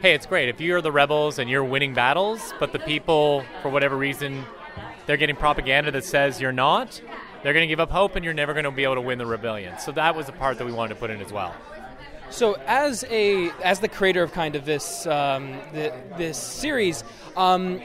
[0.00, 3.68] hey, it's great if you're the rebels and you're winning battles, but the people for
[3.68, 4.44] whatever reason
[5.06, 7.00] they're getting propaganda that says you're not.
[7.42, 9.18] They're going to give up hope, and you're never going to be able to win
[9.18, 9.78] the rebellion.
[9.78, 11.54] So that was the part that we wanted to put in as well.
[12.30, 17.04] So, as a as the creator of kind of this um, the, this series,
[17.36, 17.82] um,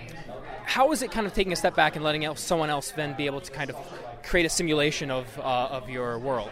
[0.69, 3.25] how is it kind of taking a step back and letting someone else then be
[3.25, 3.75] able to kind of
[4.21, 6.51] create a simulation of uh, of your world?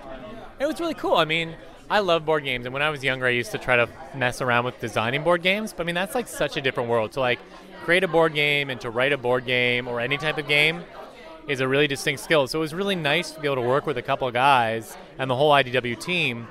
[0.60, 1.14] It was really cool.
[1.14, 1.56] I mean,
[1.88, 4.42] I love board games, and when I was younger, I used to try to mess
[4.42, 5.72] around with designing board games.
[5.72, 7.12] But I mean, that's like such a different world.
[7.12, 7.38] To like
[7.84, 10.84] create a board game and to write a board game or any type of game
[11.48, 12.48] is a really distinct skill.
[12.48, 14.98] So it was really nice to be able to work with a couple of guys
[15.20, 16.48] and the whole IDW team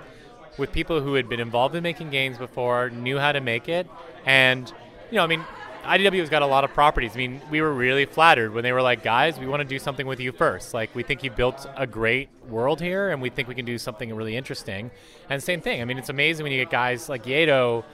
[0.56, 3.88] with people who had been involved in making games before, knew how to make it,
[4.24, 4.72] and
[5.10, 5.44] you know, I mean,
[5.86, 7.12] IDW has got a lot of properties.
[7.14, 9.78] I mean, we were really flattered when they were like, guys, we want to do
[9.78, 10.74] something with you first.
[10.74, 13.78] Like, we think you built a great world here, and we think we can do
[13.78, 14.90] something really interesting.
[15.30, 15.80] And same thing.
[15.80, 17.84] I mean, it's amazing when you get guys like Yedo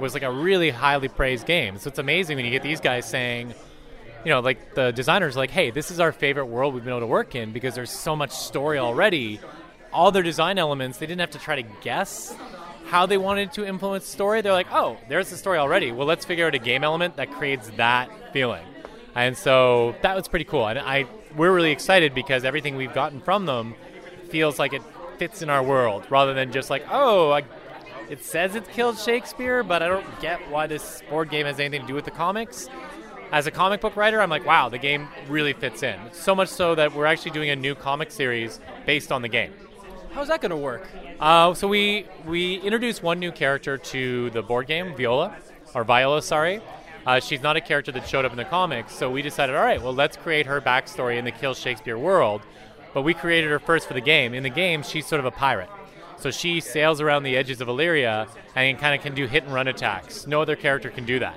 [0.00, 1.78] was like a really highly praised game.
[1.78, 3.54] So it's amazing when you get these guys saying,
[4.24, 7.00] you know, like the designers, like, hey, this is our favorite world we've been able
[7.00, 9.40] to work in because there's so much story already.
[9.92, 12.34] All their design elements, they didn't have to try to guess
[12.92, 15.90] how they wanted to influence story, they're like, oh, there's the story already.
[15.90, 18.66] Well, let's figure out a game element that creates that feeling.
[19.14, 20.68] And so that was pretty cool.
[20.68, 23.76] And I we're really excited because everything we've gotten from them
[24.28, 24.82] feels like it
[25.16, 27.44] fits in our world rather than just like, oh, I,
[28.10, 31.80] it says it killed Shakespeare, but I don't get why this board game has anything
[31.80, 32.68] to do with the comics.
[33.30, 35.98] as a comic book writer, I'm like, wow, the game really fits in.
[36.12, 39.54] So much so that we're actually doing a new comic series based on the game.
[40.12, 40.86] How's that going to work?
[41.18, 45.34] Uh, so we we introduced one new character to the board game, Viola,
[45.74, 46.60] or Viola, sorry.
[47.06, 49.62] Uh, she's not a character that showed up in the comics, so we decided, all
[49.62, 52.42] right, well, let's create her backstory in the Kill Shakespeare world.
[52.94, 54.34] But we created her first for the game.
[54.34, 55.70] In the game, she's sort of a pirate.
[56.18, 59.52] So she sails around the edges of Illyria and kind of can do hit and
[59.52, 60.26] run attacks.
[60.26, 61.34] No other character can do that.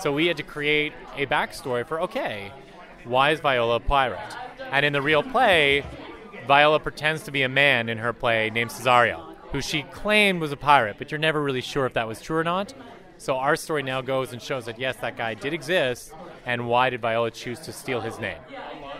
[0.00, 2.52] So we had to create a backstory for okay,
[3.04, 4.36] why is Viola a pirate?
[4.72, 5.84] And in the real play,
[6.46, 10.52] Viola pretends to be a man in her play named Cesario, who she claimed was
[10.52, 12.72] a pirate, but you're never really sure if that was true or not.
[13.18, 16.12] So our story now goes and shows that yes, that guy did exist,
[16.44, 18.38] and why did Viola choose to steal his name?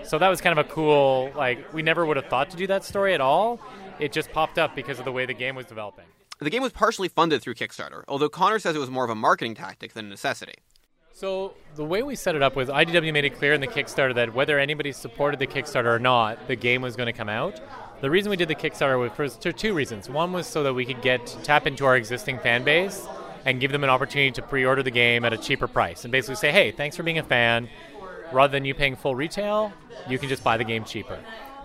[0.03, 2.67] So that was kind of a cool, like, we never would have thought to do
[2.69, 3.61] that story at all.
[3.99, 6.05] It just popped up because of the way the game was developing.
[6.39, 9.15] The game was partially funded through Kickstarter, although Conor says it was more of a
[9.15, 10.55] marketing tactic than a necessity.
[11.17, 14.15] So the way we set it up was IDW made it clear in the Kickstarter
[14.17, 17.59] that whether anybody supported the Kickstarter or not, the game was going to come out.
[18.03, 20.11] The reason we did the Kickstarter was for two reasons.
[20.11, 23.07] One was so that we could get tap into our existing fan base
[23.47, 26.37] and give them an opportunity to pre-order the game at a cheaper price and basically
[26.37, 27.71] say, "Hey, thanks for being a fan.
[28.31, 29.73] Rather than you paying full retail,
[30.11, 31.19] you can just buy the game cheaper."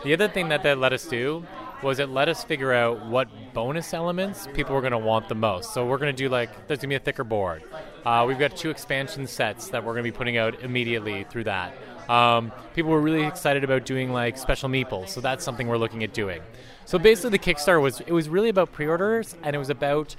[0.05, 1.45] The other thing that that let us do
[1.83, 5.35] was it let us figure out what bonus elements people were going to want the
[5.35, 5.73] most.
[5.73, 7.63] So we're going to do like there's going to be a thicker board.
[8.05, 11.43] Uh, we've got two expansion sets that we're going to be putting out immediately through
[11.43, 11.73] that.
[12.09, 16.03] Um, people were really excited about doing like special meeples, so that's something we're looking
[16.03, 16.41] at doing.
[16.85, 20.15] So basically, the Kickstarter was it was really about pre-orders, and it was about.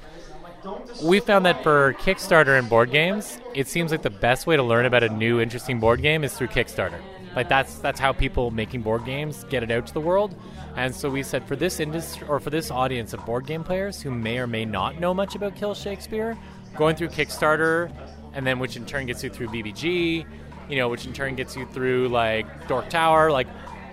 [1.02, 4.62] We found that for Kickstarter and board games, it seems like the best way to
[4.62, 7.00] learn about a new interesting board game is through Kickstarter.
[7.34, 10.34] Like that's that's how people making board games get it out to the world.
[10.76, 14.00] And so we said for this industry or for this audience of board game players
[14.00, 16.38] who may or may not know much about Kill Shakespeare,
[16.76, 17.90] going through Kickstarter,
[18.34, 20.26] and then which in turn gets you through BGG,
[20.68, 23.46] you know, which in turn gets you through like Dork Tower, like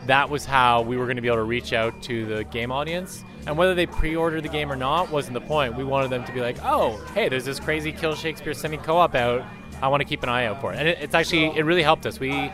[0.06, 2.72] that was how we were going to be able to reach out to the game
[2.72, 3.24] audience.
[3.46, 5.76] And whether they pre-order the game or not wasn't the point.
[5.76, 9.16] We wanted them to be like, "Oh, hey, there's this crazy Kill Shakespeare semi co-op
[9.16, 9.44] out.
[9.82, 11.84] I want to keep an eye out for it." And it, it's actually it really
[11.84, 12.20] helped us.
[12.20, 12.52] We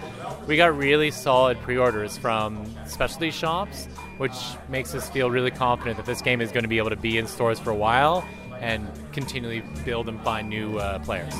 [0.47, 4.33] we got really solid pre-orders from specialty shops, which
[4.69, 7.17] makes us feel really confident that this game is going to be able to be
[7.17, 8.25] in stores for a while
[8.59, 11.33] and continually build and find new uh, players.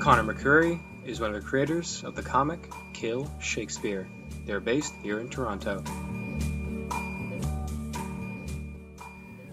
[0.00, 4.08] Conor McCreery is one of the creators of the comic Kill Shakespeare.
[4.46, 5.82] They're based here in Toronto.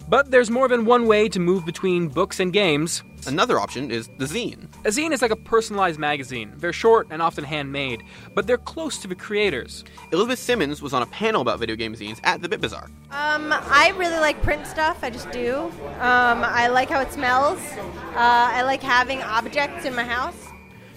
[0.08, 3.02] But there's more than one way to move between books and games.
[3.26, 4.67] Another option is the zine.
[4.88, 6.50] A zine is like a personalized magazine.
[6.56, 8.02] They're short and often handmade,
[8.34, 9.84] but they're close to the creators.
[10.12, 12.84] Elizabeth Simins was on a panel about video game zines at the Bit Bazaar.
[13.10, 15.00] Um, I really like print stuff.
[15.02, 15.70] I just do.
[16.00, 17.60] Um, I like how it smells.
[17.78, 20.48] Uh, I like having objects in my house.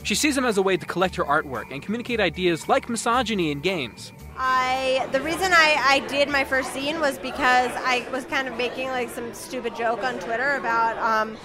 [0.04, 3.52] She sees them as a way to collect her artwork and communicate ideas like misogyny
[3.52, 4.14] in games.
[4.38, 8.56] I the reason I, I did my first zine was because I was kind of
[8.56, 11.38] making like some stupid joke on Twitter about um,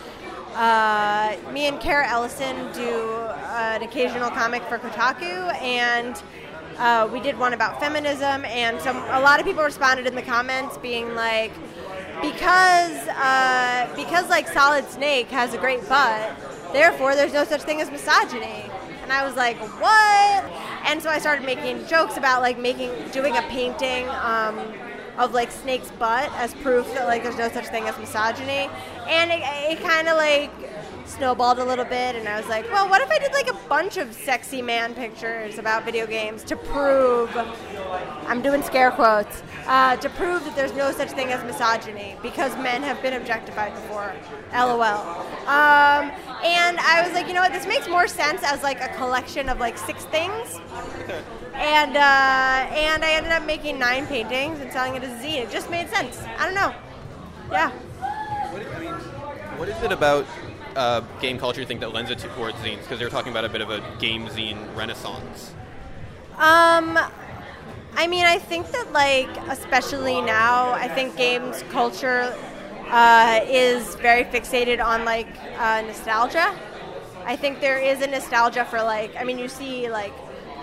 [0.57, 6.21] uh, me and Cara Ellison do an occasional comic for Kotaku, and
[6.79, 10.23] uh, we did one about feminism, and some a lot of people responded in the
[10.23, 11.53] comments being like,
[12.23, 16.35] because uh, because like Solid Snake has a great butt,
[16.73, 18.65] therefore there's no such thing as misogyny.
[19.03, 20.45] And I was like, what?
[20.85, 24.09] And so I started making jokes about like making doing a painting.
[24.09, 24.59] Um,
[25.19, 28.69] of like Snake's butt as proof that like there's no such thing as misogyny,
[29.09, 29.41] and it,
[29.71, 30.51] it kind of like
[31.07, 33.69] snowballed a little bit, and I was like, well, what if I did like a
[33.69, 37.35] bunch of sexy man pictures about video games to prove,
[38.27, 42.55] I'm doing scare quotes, uh, to prove that there's no such thing as misogyny because
[42.57, 44.13] men have been objectified before.
[44.53, 44.81] LOL.
[45.47, 46.11] Um,
[46.45, 49.49] and I was like, you know what, this makes more sense as like a collection
[49.49, 50.61] of like six things.
[51.57, 55.43] And uh, and I ended up making nine paintings and selling it as a zine.
[55.43, 56.23] It just made sense.
[56.39, 56.75] I don't know.
[57.51, 57.71] Yeah.
[59.59, 60.27] What is it about
[60.77, 62.83] uh, game culture you think that lends it towards zines?
[62.83, 65.55] Because they're talking about a bit of a game zine renaissance.
[66.37, 66.99] Um,
[67.97, 72.37] I mean, I think that like especially now, I think games culture
[72.89, 75.29] uh, is very fixated on like
[75.59, 76.55] uh, nostalgia.
[77.25, 80.13] I think there is a nostalgia for like, I mean, you see like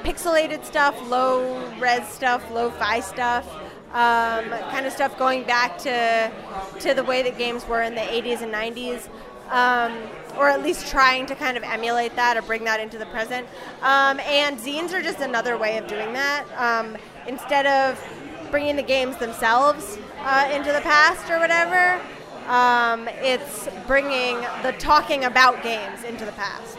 [0.04, 3.47] pixelated stuff, low res stuff, low fi stuff,
[3.93, 6.32] um, kind of stuff going back to
[6.80, 9.08] to the way that games were in the 80s and 90s.
[9.49, 9.93] Um,
[10.38, 13.47] or at least trying to kind of emulate that or bring that into the present.
[13.82, 16.45] Um, and zines are just another way of doing that.
[16.58, 16.97] Um,
[17.28, 18.01] instead of
[18.49, 22.01] bringing the games themselves uh, into the past or whatever,
[22.47, 26.78] um, it's bringing the talking about games into the past.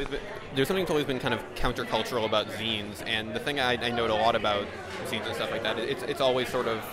[0.00, 3.60] Always been there's something that's always been kind of countercultural about zines, and the thing
[3.60, 4.66] I, I note a lot about
[5.06, 6.84] zines and stuff like that, it's it's always sort of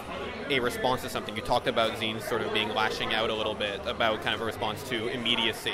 [0.49, 1.35] a response to something.
[1.35, 4.41] You talked about zines sort of being lashing out a little bit about kind of
[4.41, 5.73] a response to immediacy.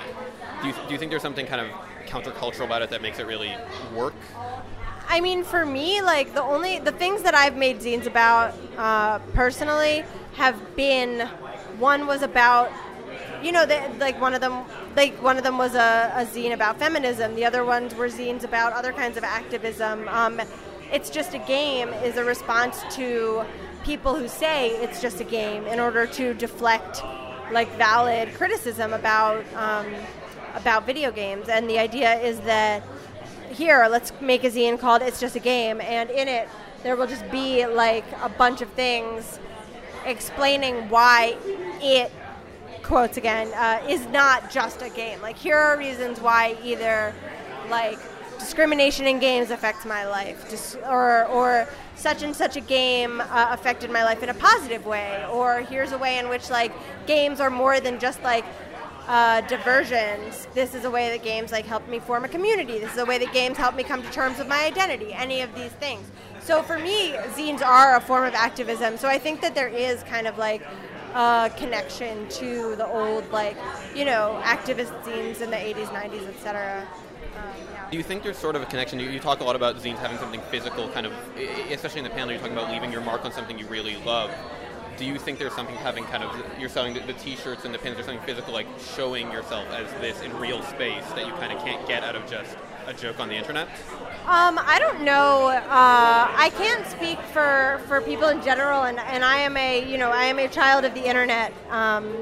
[0.61, 1.67] Do you, do you think there's something kind of
[2.07, 3.53] countercultural about it that makes it really
[3.93, 4.15] work?
[5.09, 9.19] I mean, for me, like the only the things that I've made zines about uh,
[9.33, 10.05] personally
[10.35, 11.27] have been
[11.77, 12.71] one was about
[13.43, 14.63] you know the, like one of them
[14.95, 17.35] like one of them was a, a zine about feminism.
[17.35, 20.07] The other ones were zines about other kinds of activism.
[20.07, 20.41] Um,
[20.91, 23.43] it's just a game is a response to
[23.83, 27.03] people who say it's just a game in order to deflect
[27.51, 29.93] like valid criticism about um,
[30.55, 31.49] about video games.
[31.49, 32.83] And the idea is that
[33.49, 36.49] here let's make a zine called it's just a game and in it
[36.81, 39.39] there will just be like a bunch of things
[40.05, 41.37] explaining why
[41.81, 42.11] it
[42.83, 45.21] quotes again uh, is not just a game.
[45.21, 47.13] Like here are reasons why either
[47.69, 47.97] like
[48.39, 53.89] discrimination in games affects my life or or such and such a game uh, affected
[53.89, 56.73] my life in a positive way or here's a way in which like
[57.07, 58.43] games are more than just like
[59.07, 60.47] uh, diversions.
[60.53, 62.79] This is a way that games like helped me form a community.
[62.79, 65.13] This is a way that games helped me come to terms with my identity.
[65.13, 66.05] Any of these things.
[66.41, 68.97] So for me zines are a form of activism.
[68.97, 70.61] So i think that there is kind of like
[71.15, 73.57] a connection to the old like
[73.95, 76.87] you know activist zines in the 80s 90s etc
[77.91, 78.99] Do you think there's sort of a connection?
[78.99, 81.13] You, you talk a lot about zines having something physical, kind of,
[81.69, 82.31] especially in the panel.
[82.31, 84.31] You're talking about leaving your mark on something you really love.
[84.97, 87.77] Do you think there's something having kind of you're selling the, the T-shirts and the
[87.77, 87.95] pins?
[87.95, 91.63] There's something physical, like showing yourself as this in real space that you kind of
[91.63, 92.55] can't get out of just
[92.87, 93.67] a joke on the internet.
[94.25, 95.47] Um, I don't know.
[95.47, 99.97] Uh, I can't speak for, for people in general, and, and I am a you
[99.97, 101.53] know I am a child of the internet.
[101.69, 102.15] Um,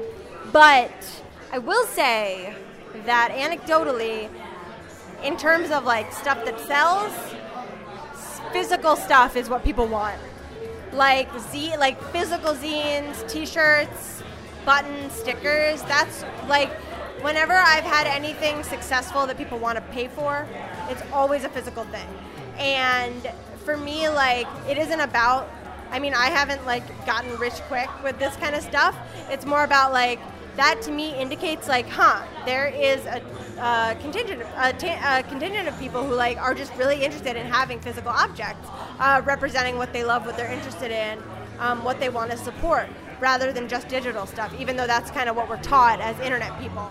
[0.52, 2.54] but I will say
[3.06, 4.28] that anecdotally,
[5.22, 7.12] in terms of like stuff that sells,
[8.52, 10.20] physical stuff is what people want.
[10.92, 14.22] Like z like physical zines, T-shirts,
[14.64, 15.82] buttons, stickers.
[15.82, 16.70] That's like
[17.22, 20.46] whenever I've had anything successful that people want to pay for,
[20.88, 22.08] it's always a physical thing.
[22.58, 23.30] And
[23.64, 25.48] for me, like it isn't about.
[25.90, 28.96] I mean, I haven't like gotten rich quick with this kind of stuff.
[29.30, 30.18] It's more about like
[30.56, 33.22] that to me indicates like, huh, there is a,
[33.58, 37.80] a contingent, a, a contingent of people who like are just really interested in having
[37.80, 38.68] physical objects
[38.98, 41.22] uh, representing what they love, what they're interested in,
[41.58, 42.88] um, what they want to support,
[43.20, 44.52] rather than just digital stuff.
[44.58, 46.90] Even though that's kind of what we're taught as internet people.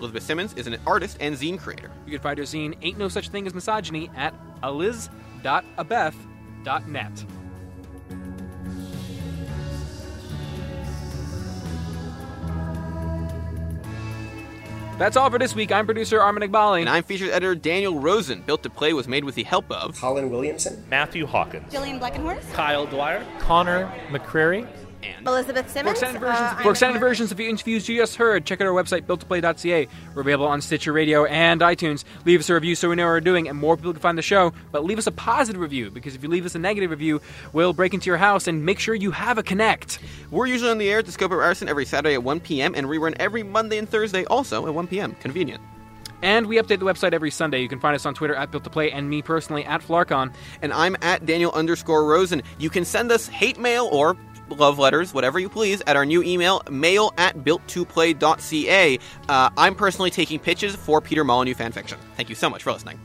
[0.00, 1.90] Elizabeth Simins is an artist and zine creator.
[2.06, 7.24] You can find her zine Ain't No Such Thing as Misogyny at aliz.abeth.net.
[14.98, 15.72] That's all for this week.
[15.72, 16.80] I'm producer Armin Iqbali.
[16.80, 18.42] And I'm features editor Daniel Rosen.
[18.42, 22.52] Built to Play was made with the help of Colin Williamson, Matthew Hawkins, Jillian Blackenhorse,
[22.52, 24.68] Kyle Dwyer, Conor McCreery,
[25.02, 25.92] and Elizabeth For Simins.
[25.92, 28.66] extended uh, versions, I'm for extended versions of the interviews you just heard, check out
[28.66, 29.88] our website, builttoplay.ca.
[30.14, 32.04] We're available on Stitcher Radio and iTunes.
[32.24, 34.18] Leave us a review so we know what we're doing and more people can find
[34.18, 34.52] the show.
[34.72, 37.20] But leave us a positive review because if you leave us a negative review,
[37.52, 39.98] we'll break into your house and make sure you have a Kinect.
[40.30, 42.74] we're usually on the air at the Scope of Arson every Saturday at 1 p.m.
[42.74, 45.14] and rerun every Monday and Thursday also at 1 p.m.
[45.16, 45.62] Convenient.
[46.22, 47.62] And we update the website every Sunday.
[47.62, 50.34] You can find us on Twitter at Built to Play and me personally at Flarcon.
[50.60, 52.42] And I'm at Daniel underscore Rosen.
[52.58, 54.16] You can send us hate mail or
[54.50, 58.98] love letters, whatever you please, at our new email, mail at built2play.ca.
[59.28, 61.98] Uh, I'm personally taking pitches for Peter Molyneux fanfiction.
[62.16, 62.98] Thank you so much for listening.